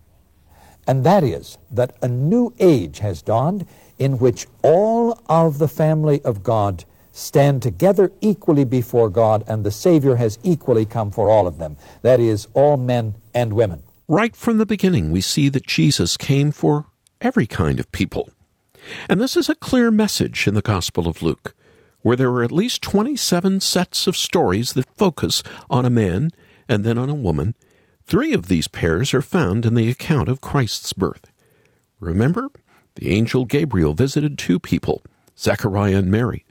And 0.91 1.05
that 1.05 1.23
is 1.23 1.57
that 1.71 1.95
a 2.03 2.09
new 2.09 2.53
age 2.59 2.99
has 2.99 3.23
dawned 3.23 3.65
in 3.97 4.19
which 4.19 4.49
all 4.65 5.23
of 5.29 5.59
the 5.59 5.69
family 5.69 6.21
of 6.23 6.43
God 6.43 6.85
stand 7.13 7.63
together 7.63 8.11
equally 8.21 8.65
before 8.65 9.09
God, 9.09 9.45
and 9.47 9.63
the 9.63 9.71
Savior 9.71 10.17
has 10.17 10.41
equally 10.43 10.85
come 10.85 11.13
for 11.13 11.31
all 11.31 11.47
of 11.47 11.59
them. 11.59 11.77
That 12.03 12.19
is, 12.19 12.49
all 12.55 12.77
men 12.77 13.15
and 13.33 13.53
women. 13.53 13.85
Right 14.09 14.35
from 14.35 14.59
the 14.59 14.67
beginning, 14.67 15.13
we 15.13 15.21
see 15.21 15.49
that 15.51 15.65
Jesus 15.65 16.17
came 16.17 16.51
for 16.51 16.87
every 17.21 17.47
kind 17.47 17.79
of 17.79 17.93
people. 17.93 18.29
And 19.09 19.21
this 19.21 19.37
is 19.37 19.49
a 19.49 19.55
clear 19.55 19.93
message 19.93 20.49
in 20.49 20.55
the 20.55 20.61
Gospel 20.61 21.07
of 21.07 21.23
Luke, 21.23 21.55
where 22.03 22.17
there 22.17 22.31
are 22.31 22.43
at 22.43 22.51
least 22.51 22.83
27 22.83 23.61
sets 23.61 24.09
of 24.09 24.17
stories 24.17 24.73
that 24.73 24.97
focus 24.97 25.45
on 25.71 25.85
a 25.85 25.91
man 25.91 26.33
and 26.69 26.83
then 26.83 26.99
on 26.99 27.09
a 27.09 27.15
woman. 27.15 27.55
Three 28.11 28.33
of 28.33 28.49
these 28.49 28.67
pairs 28.67 29.15
are 29.15 29.23
found 29.23 29.65
in 29.65 29.75
the 29.75 29.89
account 29.89 30.29
of 30.29 30.41
Christ's 30.41 30.93
birth. 30.93 31.31
Remember, 32.01 32.49
the 32.97 33.11
angel 33.11 33.45
Gabriel 33.45 33.95
visited 33.95 34.37
two 34.37 34.59
people, 34.59 35.05
Zechariah 35.39 35.99
and 35.99 36.11
Mary, 36.11 36.45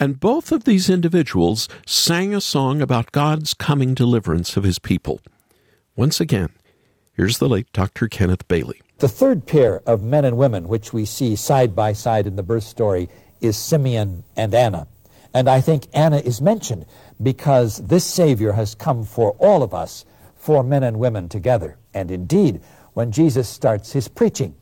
and 0.00 0.18
both 0.18 0.50
of 0.50 0.64
these 0.64 0.90
individuals 0.90 1.68
sang 1.86 2.34
a 2.34 2.40
song 2.40 2.82
about 2.82 3.12
God's 3.12 3.54
coming 3.54 3.94
deliverance 3.94 4.56
of 4.56 4.64
his 4.64 4.80
people. 4.80 5.20
Once 5.94 6.18
again, 6.18 6.48
here's 7.12 7.38
the 7.38 7.48
late 7.48 7.72
Dr. 7.72 8.08
Kenneth 8.08 8.48
Bailey. 8.48 8.82
The 8.98 9.06
third 9.06 9.46
pair 9.46 9.82
of 9.86 10.02
men 10.02 10.24
and 10.24 10.36
women 10.36 10.66
which 10.66 10.92
we 10.92 11.04
see 11.04 11.36
side 11.36 11.76
by 11.76 11.92
side 11.92 12.26
in 12.26 12.34
the 12.34 12.42
birth 12.42 12.64
story 12.64 13.08
is 13.40 13.56
Simeon 13.56 14.24
and 14.36 14.52
Anna. 14.52 14.88
And 15.32 15.48
I 15.48 15.60
think 15.60 15.86
Anna 15.94 16.16
is 16.16 16.40
mentioned 16.40 16.86
because 17.22 17.78
this 17.86 18.04
Savior 18.04 18.50
has 18.50 18.74
come 18.74 19.04
for 19.04 19.36
all 19.38 19.62
of 19.62 19.72
us, 19.72 20.04
for 20.44 20.62
men 20.62 20.82
and 20.82 20.98
women 20.98 21.26
together. 21.26 21.78
And 21.94 22.10
indeed, 22.10 22.60
when 22.92 23.12
Jesus 23.12 23.48
starts 23.48 23.92
his 23.92 24.08
preaching, 24.08 24.54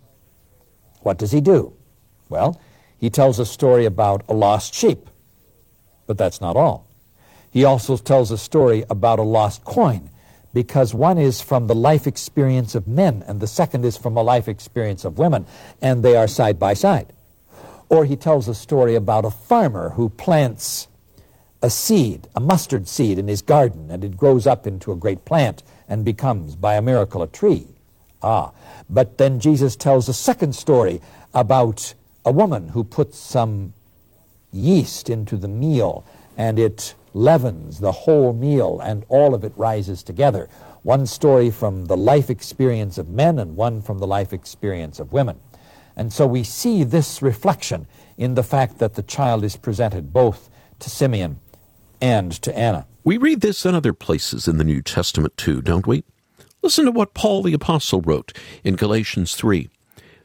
what 1.00 1.18
does 1.18 1.32
he 1.32 1.40
do? 1.40 1.72
Well, 2.28 2.60
he 2.98 3.10
tells 3.10 3.40
a 3.40 3.44
story 3.44 3.84
about 3.84 4.22
a 4.28 4.32
lost 4.32 4.74
sheep. 4.74 5.10
But 6.06 6.18
that's 6.18 6.40
not 6.40 6.56
all. 6.56 6.86
He 7.50 7.64
also 7.64 7.96
tells 7.96 8.30
a 8.30 8.38
story 8.38 8.84
about 8.88 9.18
a 9.18 9.24
lost 9.24 9.64
coin 9.64 10.08
because 10.54 10.94
one 10.94 11.18
is 11.18 11.40
from 11.40 11.66
the 11.66 11.74
life 11.74 12.06
experience 12.06 12.76
of 12.76 12.86
men 12.86 13.24
and 13.26 13.40
the 13.40 13.48
second 13.48 13.84
is 13.84 13.96
from 13.96 14.16
a 14.16 14.22
life 14.22 14.46
experience 14.46 15.04
of 15.04 15.18
women, 15.18 15.46
and 15.80 16.04
they 16.04 16.14
are 16.14 16.28
side 16.28 16.60
by 16.60 16.74
side. 16.74 17.12
Or 17.88 18.04
he 18.04 18.14
tells 18.14 18.46
a 18.46 18.54
story 18.54 18.94
about 18.94 19.24
a 19.24 19.32
farmer 19.32 19.90
who 19.90 20.10
plants 20.10 20.86
a 21.60 21.70
seed, 21.70 22.28
a 22.36 22.40
mustard 22.40 22.86
seed, 22.86 23.18
in 23.18 23.26
his 23.26 23.42
garden, 23.42 23.90
and 23.90 24.04
it 24.04 24.16
grows 24.16 24.46
up 24.46 24.64
into 24.64 24.92
a 24.92 24.96
great 24.96 25.24
plant 25.24 25.64
and 25.92 26.06
becomes, 26.06 26.56
by 26.56 26.74
a 26.76 26.80
miracle, 26.80 27.22
a 27.22 27.26
tree. 27.28 27.66
Ah, 28.22 28.50
but 28.88 29.18
then 29.18 29.38
Jesus 29.38 29.76
tells 29.76 30.08
a 30.08 30.14
second 30.14 30.54
story 30.54 31.02
about 31.34 31.92
a 32.24 32.32
woman 32.32 32.68
who 32.68 32.82
puts 32.82 33.18
some 33.18 33.74
yeast 34.54 35.10
into 35.10 35.36
the 35.36 35.48
meal 35.48 36.02
and 36.38 36.58
it 36.58 36.94
leavens 37.12 37.80
the 37.80 37.92
whole 37.92 38.32
meal 38.32 38.80
and 38.82 39.04
all 39.10 39.34
of 39.34 39.44
it 39.44 39.52
rises 39.54 40.02
together. 40.02 40.48
One 40.82 41.04
story 41.04 41.50
from 41.50 41.84
the 41.84 41.96
life 41.96 42.30
experience 42.30 42.96
of 42.96 43.10
men 43.10 43.38
and 43.38 43.54
one 43.54 43.82
from 43.82 43.98
the 43.98 44.06
life 44.06 44.32
experience 44.32 44.98
of 44.98 45.12
women. 45.12 45.40
And 45.94 46.10
so 46.10 46.26
we 46.26 46.42
see 46.42 46.84
this 46.84 47.20
reflection 47.20 47.86
in 48.16 48.32
the 48.32 48.42
fact 48.42 48.78
that 48.78 48.94
the 48.94 49.02
child 49.02 49.44
is 49.44 49.56
presented 49.56 50.10
both 50.10 50.48
to 50.78 50.88
Simeon 50.88 51.38
and 52.00 52.32
to 52.40 52.56
Anna. 52.56 52.86
We 53.04 53.16
read 53.16 53.40
this 53.40 53.66
in 53.66 53.74
other 53.74 53.92
places 53.92 54.46
in 54.46 54.58
the 54.58 54.64
New 54.64 54.80
Testament 54.80 55.36
too, 55.36 55.60
don't 55.60 55.88
we? 55.88 56.04
Listen 56.62 56.84
to 56.84 56.92
what 56.92 57.14
Paul 57.14 57.42
the 57.42 57.52
Apostle 57.52 58.00
wrote 58.00 58.32
in 58.62 58.76
Galatians 58.76 59.34
3 59.34 59.68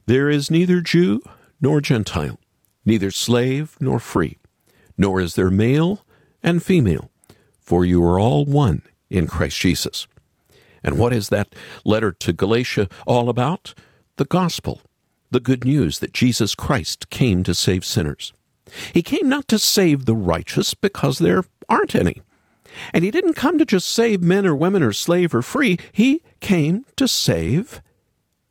There 0.06 0.30
is 0.30 0.52
neither 0.52 0.82
Jew 0.82 1.22
nor 1.60 1.82
Gentile, 1.82 2.40
neither 2.86 3.10
slave 3.10 3.78
nor 3.80 4.00
free, 4.00 4.38
nor 4.96 5.20
is 5.20 5.34
there 5.34 5.50
male 5.50 6.06
and 6.44 6.62
female, 6.62 7.10
for 7.60 7.84
you 7.84 8.04
are 8.04 8.20
all 8.20 8.46
one 8.46 8.84
in 9.10 9.26
Christ 9.26 9.58
Jesus. 9.58 10.06
And 10.84 11.00
what 11.00 11.14
is 11.14 11.30
that 11.30 11.56
letter 11.84 12.12
to 12.12 12.32
Galatia 12.32 12.90
all 13.08 13.28
about? 13.28 13.74
The 14.18 14.26
gospel, 14.26 14.82
the 15.32 15.40
good 15.40 15.66
news 15.66 15.98
that 15.98 16.14
Jesus 16.14 16.54
Christ 16.54 17.10
came 17.10 17.44
to 17.44 17.56
save 17.56 17.84
sinners. 17.84 18.34
He 18.94 19.02
came 19.02 19.28
not 19.28 19.48
to 19.48 19.58
save 19.58 20.06
the 20.06 20.16
righteous 20.16 20.76
because 20.76 21.18
there 21.18 21.44
aren't 21.68 21.96
any. 21.96 22.22
And 22.94 23.04
he 23.04 23.12
didn't 23.12 23.34
come 23.34 23.58
to 23.58 23.66
just 23.66 23.90
save 23.90 24.22
men 24.22 24.46
or 24.46 24.56
women 24.56 24.84
or 24.84 24.94
slave 24.94 25.34
or 25.34 25.42
free. 25.42 25.78
He 25.92 26.22
came 26.40 26.86
to 26.96 27.08
save 27.08 27.82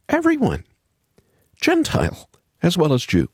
everyone, 0.09 0.65
Gentile 1.61 2.29
as 2.63 2.77
well 2.77 2.93
as 2.93 3.05
Jew. 3.05 3.29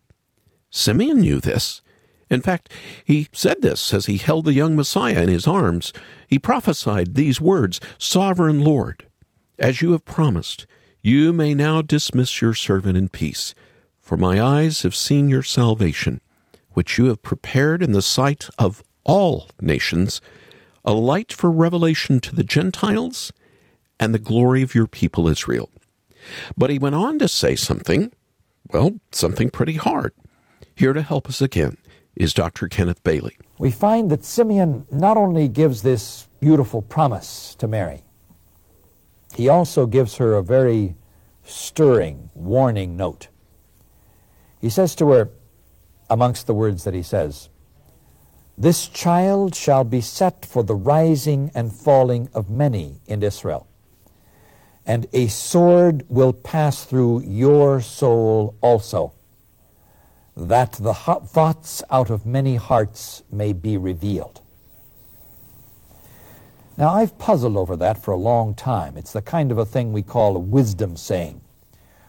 Simeon 0.70 1.20
knew 1.20 1.40
this. 1.40 1.82
In 2.30 2.40
fact, 2.40 2.72
he 3.04 3.28
said 3.32 3.60
this 3.60 3.92
as 3.92 4.06
he 4.06 4.16
held 4.16 4.46
the 4.46 4.54
young 4.54 4.74
Messiah 4.74 5.22
in 5.22 5.28
his 5.28 5.46
arms. 5.46 5.92
He 6.26 6.38
prophesied 6.38 7.14
these 7.14 7.40
words 7.40 7.78
Sovereign 7.98 8.62
Lord, 8.62 9.06
as 9.58 9.82
you 9.82 9.92
have 9.92 10.04
promised, 10.04 10.66
you 11.02 11.32
may 11.32 11.52
now 11.52 11.82
dismiss 11.82 12.40
your 12.40 12.54
servant 12.54 12.96
in 12.96 13.08
peace, 13.08 13.54
for 14.00 14.16
my 14.16 14.40
eyes 14.40 14.82
have 14.82 14.94
seen 14.94 15.28
your 15.28 15.42
salvation, 15.42 16.20
which 16.72 16.96
you 16.96 17.06
have 17.06 17.22
prepared 17.22 17.82
in 17.82 17.92
the 17.92 18.00
sight 18.00 18.48
of 18.58 18.82
all 19.04 19.50
nations, 19.60 20.20
a 20.84 20.92
light 20.92 21.32
for 21.32 21.50
revelation 21.50 22.20
to 22.20 22.34
the 22.34 22.44
Gentiles 22.44 23.32
and 24.00 24.12
the 24.12 24.18
glory 24.18 24.62
of 24.62 24.74
your 24.74 24.86
people 24.86 25.28
Israel. 25.28 25.70
But 26.56 26.70
he 26.70 26.78
went 26.78 26.94
on 26.94 27.18
to 27.18 27.28
say 27.28 27.56
something, 27.56 28.12
well, 28.72 29.00
something 29.10 29.50
pretty 29.50 29.74
hard. 29.74 30.12
Here 30.74 30.92
to 30.92 31.02
help 31.02 31.28
us 31.28 31.40
again 31.40 31.76
is 32.16 32.34
Dr. 32.34 32.68
Kenneth 32.68 33.02
Bailey. 33.02 33.36
We 33.58 33.70
find 33.70 34.10
that 34.10 34.24
Simeon 34.24 34.86
not 34.90 35.16
only 35.16 35.48
gives 35.48 35.82
this 35.82 36.28
beautiful 36.40 36.82
promise 36.82 37.54
to 37.56 37.68
Mary, 37.68 38.02
he 39.34 39.48
also 39.48 39.86
gives 39.86 40.16
her 40.16 40.34
a 40.34 40.42
very 40.42 40.94
stirring 41.44 42.30
warning 42.34 42.96
note. 42.96 43.28
He 44.60 44.68
says 44.68 44.94
to 44.96 45.08
her, 45.10 45.30
amongst 46.10 46.46
the 46.46 46.54
words 46.54 46.84
that 46.84 46.94
he 46.94 47.02
says, 47.02 47.48
This 48.56 48.86
child 48.88 49.54
shall 49.54 49.84
be 49.84 50.00
set 50.00 50.44
for 50.44 50.62
the 50.62 50.74
rising 50.74 51.50
and 51.54 51.72
falling 51.72 52.28
of 52.34 52.50
many 52.50 53.00
in 53.06 53.22
Israel, 53.22 53.66
and 54.84 55.06
a 55.12 55.28
sword 55.28 56.04
will 56.08 56.32
pass 56.32 56.84
through 56.84 57.22
your 57.22 57.80
soul 57.80 58.54
also 58.60 59.14
that 60.36 60.72
the 60.72 60.94
thoughts 60.94 61.82
out 61.90 62.10
of 62.10 62.24
many 62.24 62.56
hearts 62.56 63.22
may 63.30 63.52
be 63.52 63.76
revealed. 63.76 64.40
Now, 66.78 66.94
I've 66.94 67.18
puzzled 67.18 67.56
over 67.56 67.76
that 67.76 68.02
for 68.02 68.12
a 68.12 68.16
long 68.16 68.54
time. 68.54 68.96
It's 68.96 69.12
the 69.12 69.20
kind 69.20 69.52
of 69.52 69.58
a 69.58 69.66
thing 69.66 69.92
we 69.92 70.02
call 70.02 70.36
a 70.36 70.40
wisdom 70.40 70.96
saying, 70.96 71.42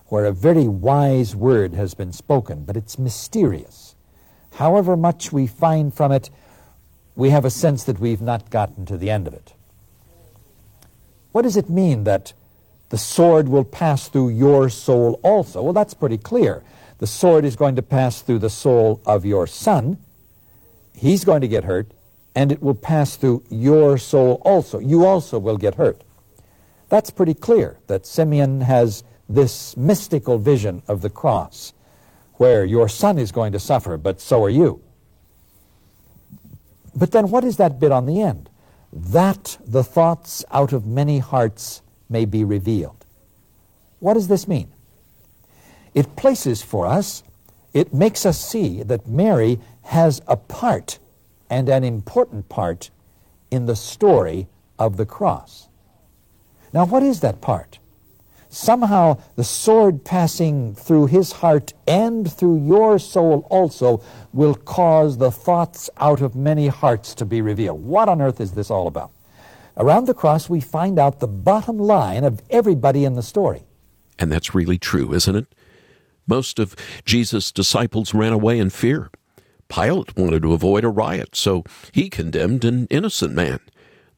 where 0.08 0.26
a 0.26 0.32
very 0.32 0.68
wise 0.68 1.36
word 1.36 1.74
has 1.74 1.94
been 1.94 2.14
spoken, 2.14 2.64
but 2.64 2.78
it's 2.78 2.98
mysterious. 2.98 3.93
However 4.56 4.96
much 4.96 5.32
we 5.32 5.48
find 5.48 5.94
from 5.94 6.12
it, 6.12 6.30
we 7.16 7.30
have 7.30 7.46
a 7.46 7.50
sense 7.50 7.84
that 7.86 8.00
we've 8.00 8.22
not 8.22 8.50
gotten 8.50 8.86
to 8.86 8.98
the 8.98 9.10
end 9.10 9.28
of 9.28 9.34
it. 9.34 9.54
What 11.32 11.44
does 11.44 11.58
it 11.58 11.70
mean 11.70 12.04
that 12.04 12.34
the 12.90 12.98
sword 12.98 13.50
will 13.50 13.64
pass 13.64 14.08
through 14.08 14.30
your 14.30 14.70
soul 14.70 15.20
also? 15.24 15.62
Well, 15.62 15.74
that's 15.74 15.96
pretty 15.96 16.18
clear. 16.18 16.64
The 17.00 17.08
sword 17.08 17.44
is 17.46 17.56
going 17.56 17.76
to 17.76 17.82
pass 17.82 18.22
through 18.22 18.40
the 18.40 18.50
soul 18.50 19.02
of 19.06 19.26
your 19.26 19.48
son. 19.48 19.98
He's 20.96 21.26
going 21.26 21.42
to 21.42 21.48
get 21.48 21.64
hurt, 21.64 21.92
and 22.36 22.52
it 22.52 22.62
will 22.62 22.76
pass 22.76 23.16
through 23.16 23.44
your 23.50 23.98
soul 23.98 24.42
also. 24.46 24.78
You 24.80 25.06
also 25.06 25.40
will 25.40 25.58
get 25.58 25.76
hurt. 25.76 26.04
That's 26.90 27.10
pretty 27.10 27.34
clear 27.34 27.78
that 27.88 28.06
Simeon 28.06 28.62
has 28.62 29.04
this 29.28 29.76
mystical 29.76 30.38
vision 30.38 30.84
of 30.88 31.02
the 31.02 31.10
cross 31.10 31.74
where 32.36 32.66
your 32.66 32.90
son 32.90 33.18
is 33.18 33.32
going 33.32 33.52
to 33.54 33.60
suffer, 33.60 33.98
but 33.98 34.20
so 34.20 34.44
are 34.44 34.50
you. 34.50 34.82
But 36.96 37.12
then 37.12 37.30
what 37.30 37.44
is 37.44 37.58
that 37.58 37.80
bit 37.80 37.92
on 37.92 38.06
the 38.06 38.22
end? 38.22 38.50
That 38.92 39.58
the 39.66 39.84
thoughts 39.84 40.46
out 40.52 40.74
of 40.74 40.86
many 40.86 41.20
hearts 41.20 41.82
may 42.10 42.26
be 42.26 42.44
revealed. 42.44 43.06
What 44.00 44.14
does 44.16 44.28
this 44.28 44.48
mean? 44.48 44.72
It 45.94 46.16
places 46.16 46.62
for 46.62 46.86
us, 46.86 47.24
it 47.74 47.94
makes 47.94 48.26
us 48.26 48.40
see 48.40 48.84
that 48.84 49.08
Mary 49.08 49.60
has 49.84 50.22
a 50.28 50.38
part 50.38 51.00
and 51.50 51.70
an 51.70 51.84
important 51.84 52.50
part 52.50 52.90
in 53.52 53.66
the 53.66 53.76
story 53.76 54.48
of 54.80 54.98
the 54.98 55.06
cross. 55.06 55.68
Now, 56.72 56.86
what 56.86 57.04
is 57.04 57.20
that 57.22 57.42
part? 57.42 57.80
Somehow, 58.54 59.18
the 59.36 59.44
sword 59.44 60.06
passing 60.06 60.76
through 60.76 61.08
his 61.08 61.32
heart 61.32 61.74
and 61.88 62.32
through 62.32 62.64
your 62.64 63.00
soul 63.00 63.48
also 63.50 64.04
will 64.32 64.54
cause 64.54 65.18
the 65.18 65.32
thoughts 65.32 65.90
out 65.98 66.22
of 66.22 66.36
many 66.36 66.68
hearts 66.68 67.16
to 67.16 67.26
be 67.26 67.42
revealed. 67.42 67.84
What 67.84 68.10
on 68.10 68.22
earth 68.22 68.40
is 68.40 68.52
this 68.52 68.70
all 68.70 68.86
about? 68.86 69.10
Around 69.76 70.06
the 70.06 70.14
cross, 70.14 70.52
we 70.52 70.60
find 70.62 71.00
out 71.00 71.20
the 71.20 71.28
bottom 71.28 71.80
line 71.80 72.24
of 72.24 72.44
everybody 72.52 73.06
in 73.06 73.16
the 73.16 73.24
story. 73.24 73.64
And 74.20 74.32
that's 74.32 74.54
really 74.54 74.78
true, 74.78 75.16
isn't 75.16 75.36
it? 75.36 75.48
Most 76.28 76.60
of 76.60 76.76
Jesus' 77.06 77.52
disciples 77.52 78.14
ran 78.14 78.34
away 78.34 78.60
in 78.60 78.70
fear. 78.70 79.10
Pilate 79.68 80.16
wanted 80.16 80.44
to 80.44 80.54
avoid 80.54 80.84
a 80.84 80.90
riot, 80.90 81.36
so 81.36 81.64
he 81.92 82.08
condemned 82.08 82.64
an 82.66 82.86
innocent 82.92 83.34
man. 83.34 83.62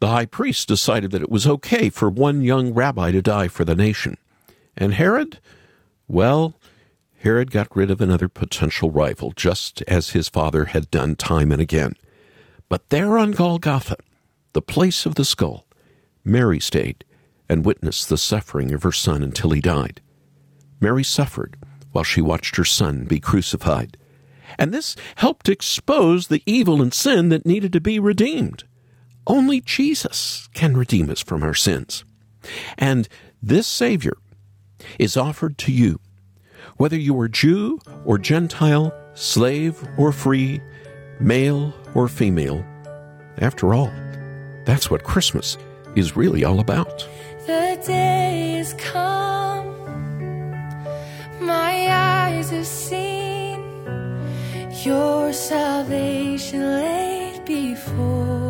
The 0.02 0.10
high 0.10 0.26
priest 0.26 0.68
decided 0.68 1.12
that 1.12 1.22
it 1.22 1.32
was 1.32 1.48
okay 1.48 1.90
for 1.90 2.10
one 2.10 2.42
young 2.42 2.74
rabbi 2.74 3.12
to 3.12 3.22
die 3.22 3.48
for 3.48 3.64
the 3.64 3.76
nation. 3.76 4.18
And 4.78 4.94
Herod? 4.94 5.40
Well, 6.08 6.56
Herod 7.18 7.50
got 7.50 7.76
rid 7.76 7.90
of 7.90 8.02
another 8.02 8.28
potential 8.28 8.92
rival, 8.92 9.32
just 9.36 9.82
as 9.84 10.12
his 10.12 10.30
father 10.30 10.66
had 10.66 10.92
done 10.92 11.16
time 11.16 11.52
and 11.52 11.62
again. 11.62 11.96
But 12.70 12.90
there 12.90 13.18
on 13.18 13.32
Golgotha, 13.32 13.98
the 14.54 14.62
place 14.62 15.06
of 15.06 15.16
the 15.16 15.26
skull, 15.26 15.66
Mary 16.24 16.60
stayed 16.60 17.04
and 17.50 17.66
witnessed 17.66 18.10
the 18.10 18.18
suffering 18.18 18.74
of 18.74 18.84
her 18.84 18.92
son 18.92 19.24
until 19.24 19.52
he 19.52 19.62
died. 19.62 20.02
Mary 20.80 21.04
suffered 21.04 21.58
while 21.92 22.04
she 22.04 22.22
watched 22.22 22.58
her 22.58 22.66
son 22.66 23.06
be 23.06 23.20
crucified. 23.20 23.98
And 24.60 24.74
this 24.74 24.96
helped 25.16 25.50
expose 25.50 26.28
the 26.28 26.44
evil 26.46 26.82
and 26.82 26.94
sin 26.94 27.30
that 27.30 27.46
needed 27.46 27.74
to 27.74 27.82
be 27.82 28.00
redeemed. 28.00 28.64
Only 29.28 29.62
Jesus 29.62 30.50
can 30.54 30.78
redeem 30.78 31.10
us 31.10 31.22
from 31.22 31.42
our 31.42 31.54
sins. 31.54 32.04
And 32.78 33.08
this 33.42 33.66
Savior 33.66 34.18
is 35.00 35.18
offered 35.18 35.58
to 35.60 35.72
you, 35.72 36.00
whether 36.78 36.98
you 36.98 37.20
are 37.20 37.28
Jew 37.28 37.80
or 38.06 38.18
Gentile, 38.18 38.94
slave 39.14 39.84
or 39.98 40.12
free, 40.12 40.62
male 41.20 41.74
or 41.94 42.08
female. 42.08 42.66
After 43.38 43.74
all, 43.74 43.92
that's 44.66 44.90
what 44.90 45.04
Christmas 45.04 45.58
is 45.96 46.16
really 46.16 46.44
all 46.44 46.60
about. 46.60 47.08
The 47.48 47.82
day 47.86 48.58
is 48.60 48.74
come 48.74 49.76
my 51.46 51.88
eyes 51.90 52.50
have 52.50 52.66
seen 52.66 53.62
your 54.84 55.32
salvation 55.32 56.60
laid 56.60 57.46
before 57.46 58.45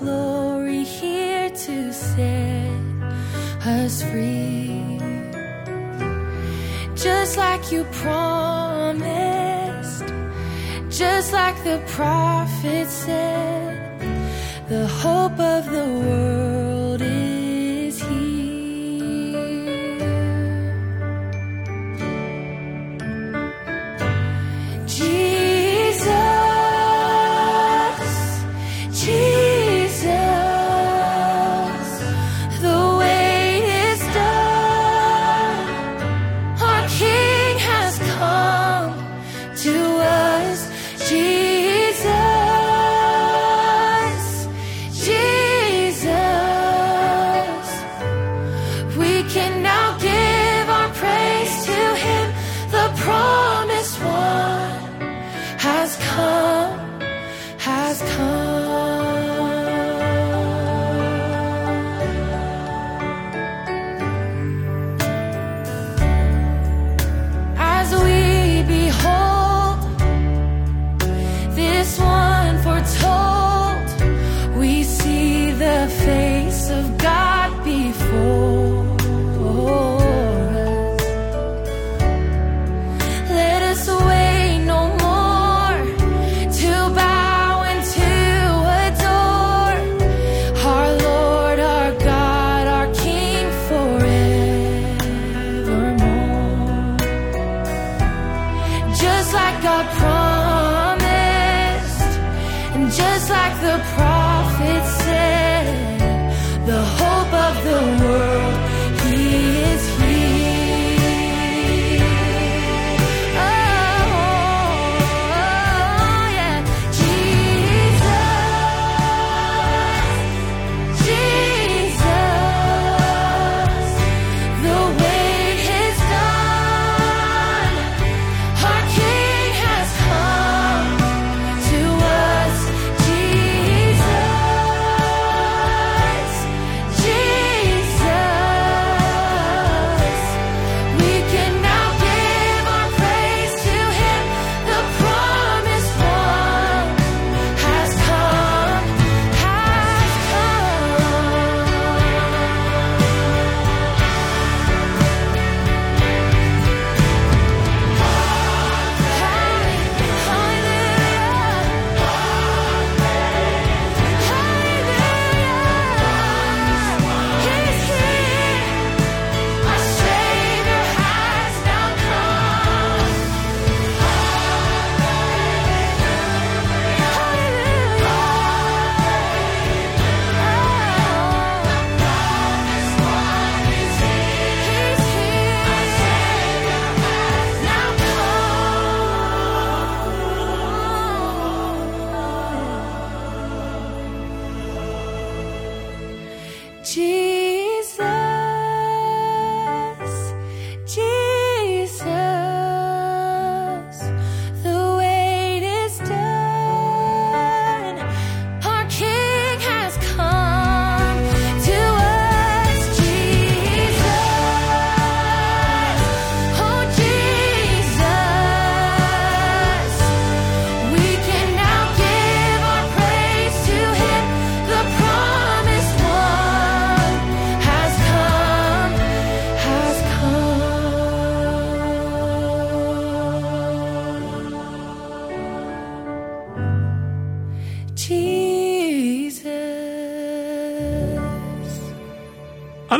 glory 0.00 0.82
here 0.82 1.50
to 1.50 1.92
set 1.92 2.70
us 3.66 4.02
free. 4.02 4.98
just 6.94 7.36
like 7.36 7.70
you 7.70 7.84
promised, 8.04 8.94
just 10.88 11.32
like 11.32 11.56
the 11.64 11.78
prophet 11.86 12.86
said, 12.88 14.00
the 14.68 14.86
hope 14.86 15.38
of 15.38 15.64
the 15.70 15.86
world 16.00 16.49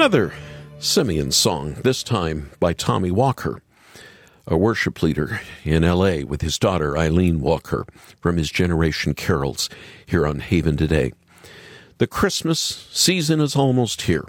Another 0.01 0.33
Simeon 0.79 1.31
song, 1.31 1.75
this 1.85 2.03
time 2.03 2.53
by 2.59 2.73
Tommy 2.73 3.11
Walker, 3.11 3.61
a 4.47 4.57
worship 4.57 5.03
leader 5.03 5.43
in 5.63 5.83
LA 5.83 6.21
with 6.27 6.41
his 6.41 6.59
daughter 6.59 6.97
Eileen 6.97 7.43
Walker 7.43 7.85
from 8.19 8.39
his 8.39 8.51
Generation 8.51 9.13
Carols 9.13 9.69
here 10.07 10.27
on 10.27 10.41
Haven 10.41 10.79
Today. 10.79 11.13
The 11.99 12.07
Christmas 12.07 12.89
season 12.91 13.43
is 13.43 13.55
almost 13.55 14.01
here. 14.01 14.25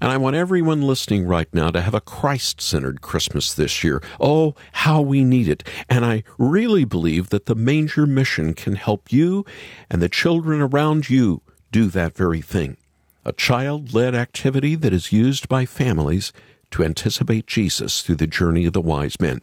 And 0.00 0.10
I 0.10 0.16
want 0.16 0.34
everyone 0.34 0.82
listening 0.82 1.28
right 1.28 1.54
now 1.54 1.70
to 1.70 1.80
have 1.80 1.94
a 1.94 2.00
Christ 2.00 2.60
centered 2.60 3.02
Christmas 3.02 3.54
this 3.54 3.84
year. 3.84 4.02
Oh, 4.18 4.56
how 4.72 5.00
we 5.00 5.22
need 5.22 5.46
it. 5.48 5.62
And 5.88 6.04
I 6.04 6.24
really 6.38 6.84
believe 6.84 7.28
that 7.28 7.46
the 7.46 7.54
Manger 7.54 8.04
Mission 8.04 8.52
can 8.52 8.74
help 8.74 9.12
you 9.12 9.46
and 9.88 10.02
the 10.02 10.08
children 10.08 10.60
around 10.60 11.08
you 11.08 11.40
do 11.70 11.86
that 11.86 12.16
very 12.16 12.40
thing. 12.40 12.78
A 13.24 13.32
child 13.32 13.94
led 13.94 14.16
activity 14.16 14.74
that 14.74 14.92
is 14.92 15.12
used 15.12 15.48
by 15.48 15.64
families 15.64 16.32
to 16.72 16.82
anticipate 16.82 17.46
Jesus 17.46 18.02
through 18.02 18.16
the 18.16 18.26
journey 18.26 18.66
of 18.66 18.72
the 18.72 18.80
wise 18.80 19.20
men. 19.20 19.40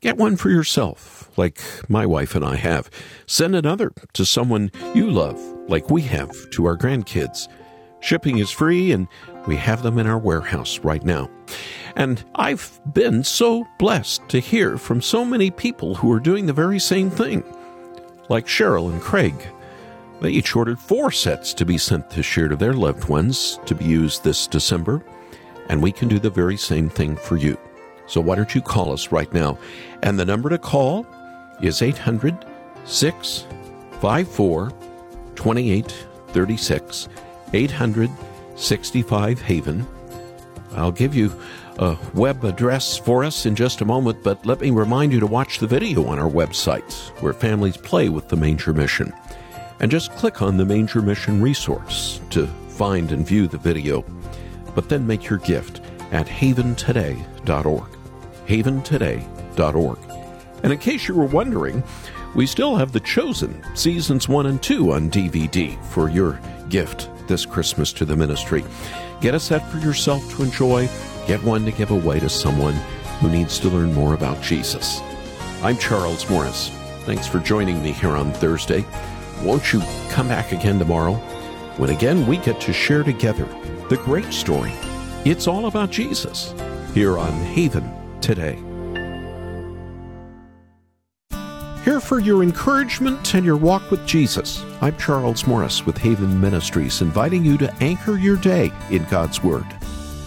Get 0.00 0.16
one 0.16 0.36
for 0.36 0.48
yourself, 0.48 1.30
like 1.36 1.60
my 1.88 2.06
wife 2.06 2.34
and 2.34 2.44
I 2.44 2.56
have. 2.56 2.90
Send 3.26 3.54
another 3.54 3.92
to 4.14 4.24
someone 4.24 4.72
you 4.94 5.10
love, 5.10 5.38
like 5.68 5.90
we 5.90 6.02
have 6.02 6.50
to 6.50 6.64
our 6.64 6.76
grandkids. 6.76 7.48
Shipping 8.00 8.38
is 8.38 8.50
free, 8.50 8.92
and 8.92 9.06
we 9.46 9.56
have 9.56 9.82
them 9.82 9.98
in 9.98 10.06
our 10.06 10.18
warehouse 10.18 10.78
right 10.80 11.04
now. 11.04 11.30
And 11.94 12.24
I've 12.34 12.80
been 12.94 13.22
so 13.22 13.66
blessed 13.78 14.26
to 14.30 14.40
hear 14.40 14.78
from 14.78 15.02
so 15.02 15.24
many 15.24 15.50
people 15.50 15.94
who 15.96 16.10
are 16.10 16.18
doing 16.18 16.46
the 16.46 16.52
very 16.52 16.78
same 16.78 17.10
thing, 17.10 17.44
like 18.28 18.46
Cheryl 18.46 18.90
and 18.90 19.00
Craig. 19.02 19.34
They 20.22 20.30
each 20.30 20.54
ordered 20.54 20.78
four 20.78 21.10
sets 21.10 21.52
to 21.54 21.64
be 21.64 21.76
sent 21.76 22.08
this 22.10 22.36
year 22.36 22.46
to 22.46 22.54
their 22.54 22.74
loved 22.74 23.08
ones 23.08 23.58
to 23.66 23.74
be 23.74 23.84
used 23.84 24.22
this 24.22 24.46
December, 24.46 25.02
and 25.68 25.82
we 25.82 25.90
can 25.90 26.06
do 26.06 26.20
the 26.20 26.30
very 26.30 26.56
same 26.56 26.88
thing 26.88 27.16
for 27.16 27.36
you. 27.36 27.58
So 28.06 28.20
why 28.20 28.36
don't 28.36 28.54
you 28.54 28.62
call 28.62 28.92
us 28.92 29.10
right 29.10 29.32
now? 29.32 29.58
And 30.04 30.16
the 30.16 30.24
number 30.24 30.48
to 30.48 30.58
call 30.58 31.04
is 31.60 31.82
800 31.82 32.46
654 32.84 34.70
2836. 35.34 37.08
800 37.52 38.10
65 38.54 39.40
Haven. 39.42 39.86
I'll 40.74 40.92
give 40.92 41.16
you 41.16 41.32
a 41.78 41.96
web 42.14 42.44
address 42.44 42.96
for 42.96 43.24
us 43.24 43.44
in 43.44 43.56
just 43.56 43.80
a 43.80 43.84
moment, 43.84 44.22
but 44.22 44.46
let 44.46 44.60
me 44.60 44.70
remind 44.70 45.12
you 45.12 45.18
to 45.18 45.26
watch 45.26 45.58
the 45.58 45.66
video 45.66 46.06
on 46.06 46.20
our 46.20 46.30
website 46.30 46.92
where 47.20 47.32
families 47.32 47.76
play 47.76 48.08
with 48.08 48.28
the 48.28 48.36
Manger 48.36 48.72
Mission. 48.72 49.12
And 49.82 49.90
just 49.90 50.14
click 50.14 50.40
on 50.42 50.56
the 50.56 50.64
Manger 50.64 51.02
Mission 51.02 51.42
resource 51.42 52.20
to 52.30 52.46
find 52.68 53.10
and 53.10 53.26
view 53.26 53.48
the 53.48 53.58
video. 53.58 54.04
But 54.76 54.88
then 54.88 55.06
make 55.06 55.28
your 55.28 55.40
gift 55.40 55.80
at 56.12 56.26
haventoday.org. 56.26 57.88
Haventoday.org. 58.46 59.98
And 60.62 60.72
in 60.72 60.78
case 60.78 61.08
you 61.08 61.16
were 61.16 61.26
wondering, 61.26 61.82
we 62.36 62.46
still 62.46 62.76
have 62.76 62.92
The 62.92 63.00
Chosen, 63.00 63.60
Seasons 63.74 64.28
1 64.28 64.46
and 64.46 64.62
2 64.62 64.92
on 64.92 65.10
DVD 65.10 65.82
for 65.86 66.08
your 66.08 66.40
gift 66.68 67.10
this 67.26 67.44
Christmas 67.44 67.92
to 67.94 68.04
the 68.04 68.16
ministry. 68.16 68.64
Get 69.20 69.34
a 69.34 69.40
set 69.40 69.68
for 69.68 69.78
yourself 69.78 70.22
to 70.36 70.44
enjoy, 70.44 70.88
get 71.26 71.42
one 71.42 71.64
to 71.64 71.72
give 71.72 71.90
away 71.90 72.20
to 72.20 72.28
someone 72.28 72.74
who 73.20 73.28
needs 73.28 73.58
to 73.58 73.68
learn 73.68 73.92
more 73.92 74.14
about 74.14 74.40
Jesus. 74.42 75.00
I'm 75.62 75.76
Charles 75.76 76.28
Morris. 76.30 76.70
Thanks 77.04 77.26
for 77.26 77.40
joining 77.40 77.82
me 77.82 77.92
here 77.92 78.16
on 78.16 78.32
Thursday. 78.32 78.84
Won't 79.42 79.72
you 79.72 79.82
come 80.10 80.28
back 80.28 80.52
again 80.52 80.78
tomorrow 80.78 81.14
when 81.76 81.90
again 81.90 82.28
we 82.28 82.36
get 82.36 82.60
to 82.60 82.72
share 82.72 83.02
together 83.02 83.44
the 83.88 83.96
great 84.04 84.32
story? 84.32 84.72
It's 85.24 85.48
all 85.48 85.66
about 85.66 85.90
Jesus 85.90 86.54
here 86.94 87.18
on 87.18 87.32
Haven 87.32 87.92
today. 88.20 88.56
Here 91.84 91.98
for 91.98 92.20
your 92.20 92.44
encouragement 92.44 93.34
and 93.34 93.44
your 93.44 93.56
walk 93.56 93.90
with 93.90 94.06
Jesus. 94.06 94.64
I'm 94.80 94.96
Charles 94.96 95.44
Morris 95.44 95.84
with 95.84 95.98
Haven 95.98 96.40
Ministries, 96.40 97.02
inviting 97.02 97.44
you 97.44 97.58
to 97.58 97.74
anchor 97.80 98.16
your 98.16 98.36
day 98.36 98.70
in 98.90 99.02
God's 99.06 99.42
Word. 99.42 99.66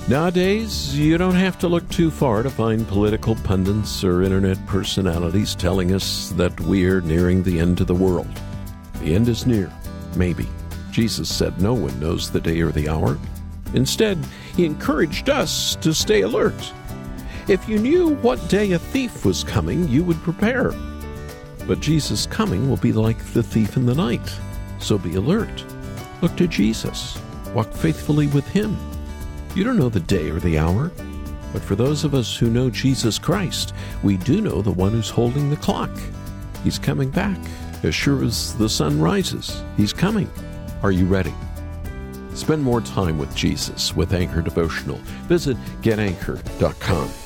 Nowadays, 0.09 0.99
you 0.99 1.17
don't 1.17 1.35
have 1.35 1.57
to 1.59 1.69
look 1.69 1.87
too 1.89 2.11
far 2.11 2.43
to 2.43 2.49
find 2.49 2.85
political 2.85 3.35
pundits 3.35 4.03
or 4.03 4.23
internet 4.23 4.63
personalities 4.67 5.55
telling 5.55 5.93
us 5.93 6.31
that 6.31 6.59
we're 6.59 6.99
nearing 6.99 7.43
the 7.43 7.61
end 7.61 7.79
of 7.79 7.87
the 7.87 7.95
world. 7.95 8.27
The 9.05 9.13
end 9.13 9.29
is 9.29 9.45
near, 9.45 9.71
maybe. 10.15 10.47
Jesus 10.89 11.29
said 11.29 11.61
no 11.61 11.75
one 11.75 11.99
knows 11.99 12.31
the 12.31 12.41
day 12.41 12.59
or 12.61 12.71
the 12.71 12.89
hour. 12.89 13.19
Instead, 13.75 14.17
he 14.55 14.65
encouraged 14.65 15.29
us 15.29 15.75
to 15.75 15.93
stay 15.93 16.21
alert. 16.21 16.73
If 17.47 17.69
you 17.69 17.77
knew 17.77 18.15
what 18.15 18.49
day 18.49 18.71
a 18.71 18.79
thief 18.79 19.23
was 19.23 19.43
coming, 19.43 19.87
you 19.89 20.03
would 20.05 20.17
prepare. 20.23 20.73
But 21.67 21.81
Jesus' 21.81 22.25
coming 22.25 22.67
will 22.67 22.77
be 22.77 22.93
like 22.93 23.19
the 23.33 23.43
thief 23.43 23.77
in 23.77 23.85
the 23.85 23.93
night. 23.93 24.27
So 24.79 24.97
be 24.97 25.13
alert. 25.13 25.63
Look 26.23 26.35
to 26.37 26.47
Jesus. 26.47 27.15
Walk 27.53 27.71
faithfully 27.73 28.25
with 28.25 28.47
Him. 28.47 28.75
You 29.53 29.63
don't 29.63 29.77
know 29.77 29.89
the 29.89 29.99
day 29.99 30.31
or 30.31 30.39
the 30.39 30.57
hour. 30.57 30.91
But 31.53 31.61
for 31.61 31.75
those 31.75 32.05
of 32.05 32.15
us 32.15 32.35
who 32.35 32.49
know 32.49 32.71
Jesus 32.71 33.19
Christ, 33.19 33.75
we 34.01 34.17
do 34.17 34.41
know 34.41 34.63
the 34.63 34.71
one 34.71 34.93
who's 34.93 35.11
holding 35.11 35.51
the 35.51 35.57
clock. 35.57 35.91
He's 36.63 36.79
coming 36.79 37.11
back. 37.11 37.37
As 37.83 37.93
sure 37.93 38.23
as 38.23 38.55
the 38.57 38.69
sun 38.69 38.99
rises, 38.99 39.63
He's 39.77 39.93
coming. 39.93 40.29
Are 40.83 40.91
you 40.91 41.05
ready? 41.05 41.33
Spend 42.33 42.61
more 42.61 42.81
time 42.81 43.17
with 43.17 43.33
Jesus 43.35 43.95
with 43.95 44.13
Anchor 44.13 44.41
Devotional. 44.41 44.97
Visit 45.27 45.57
getanchor.com. 45.81 47.24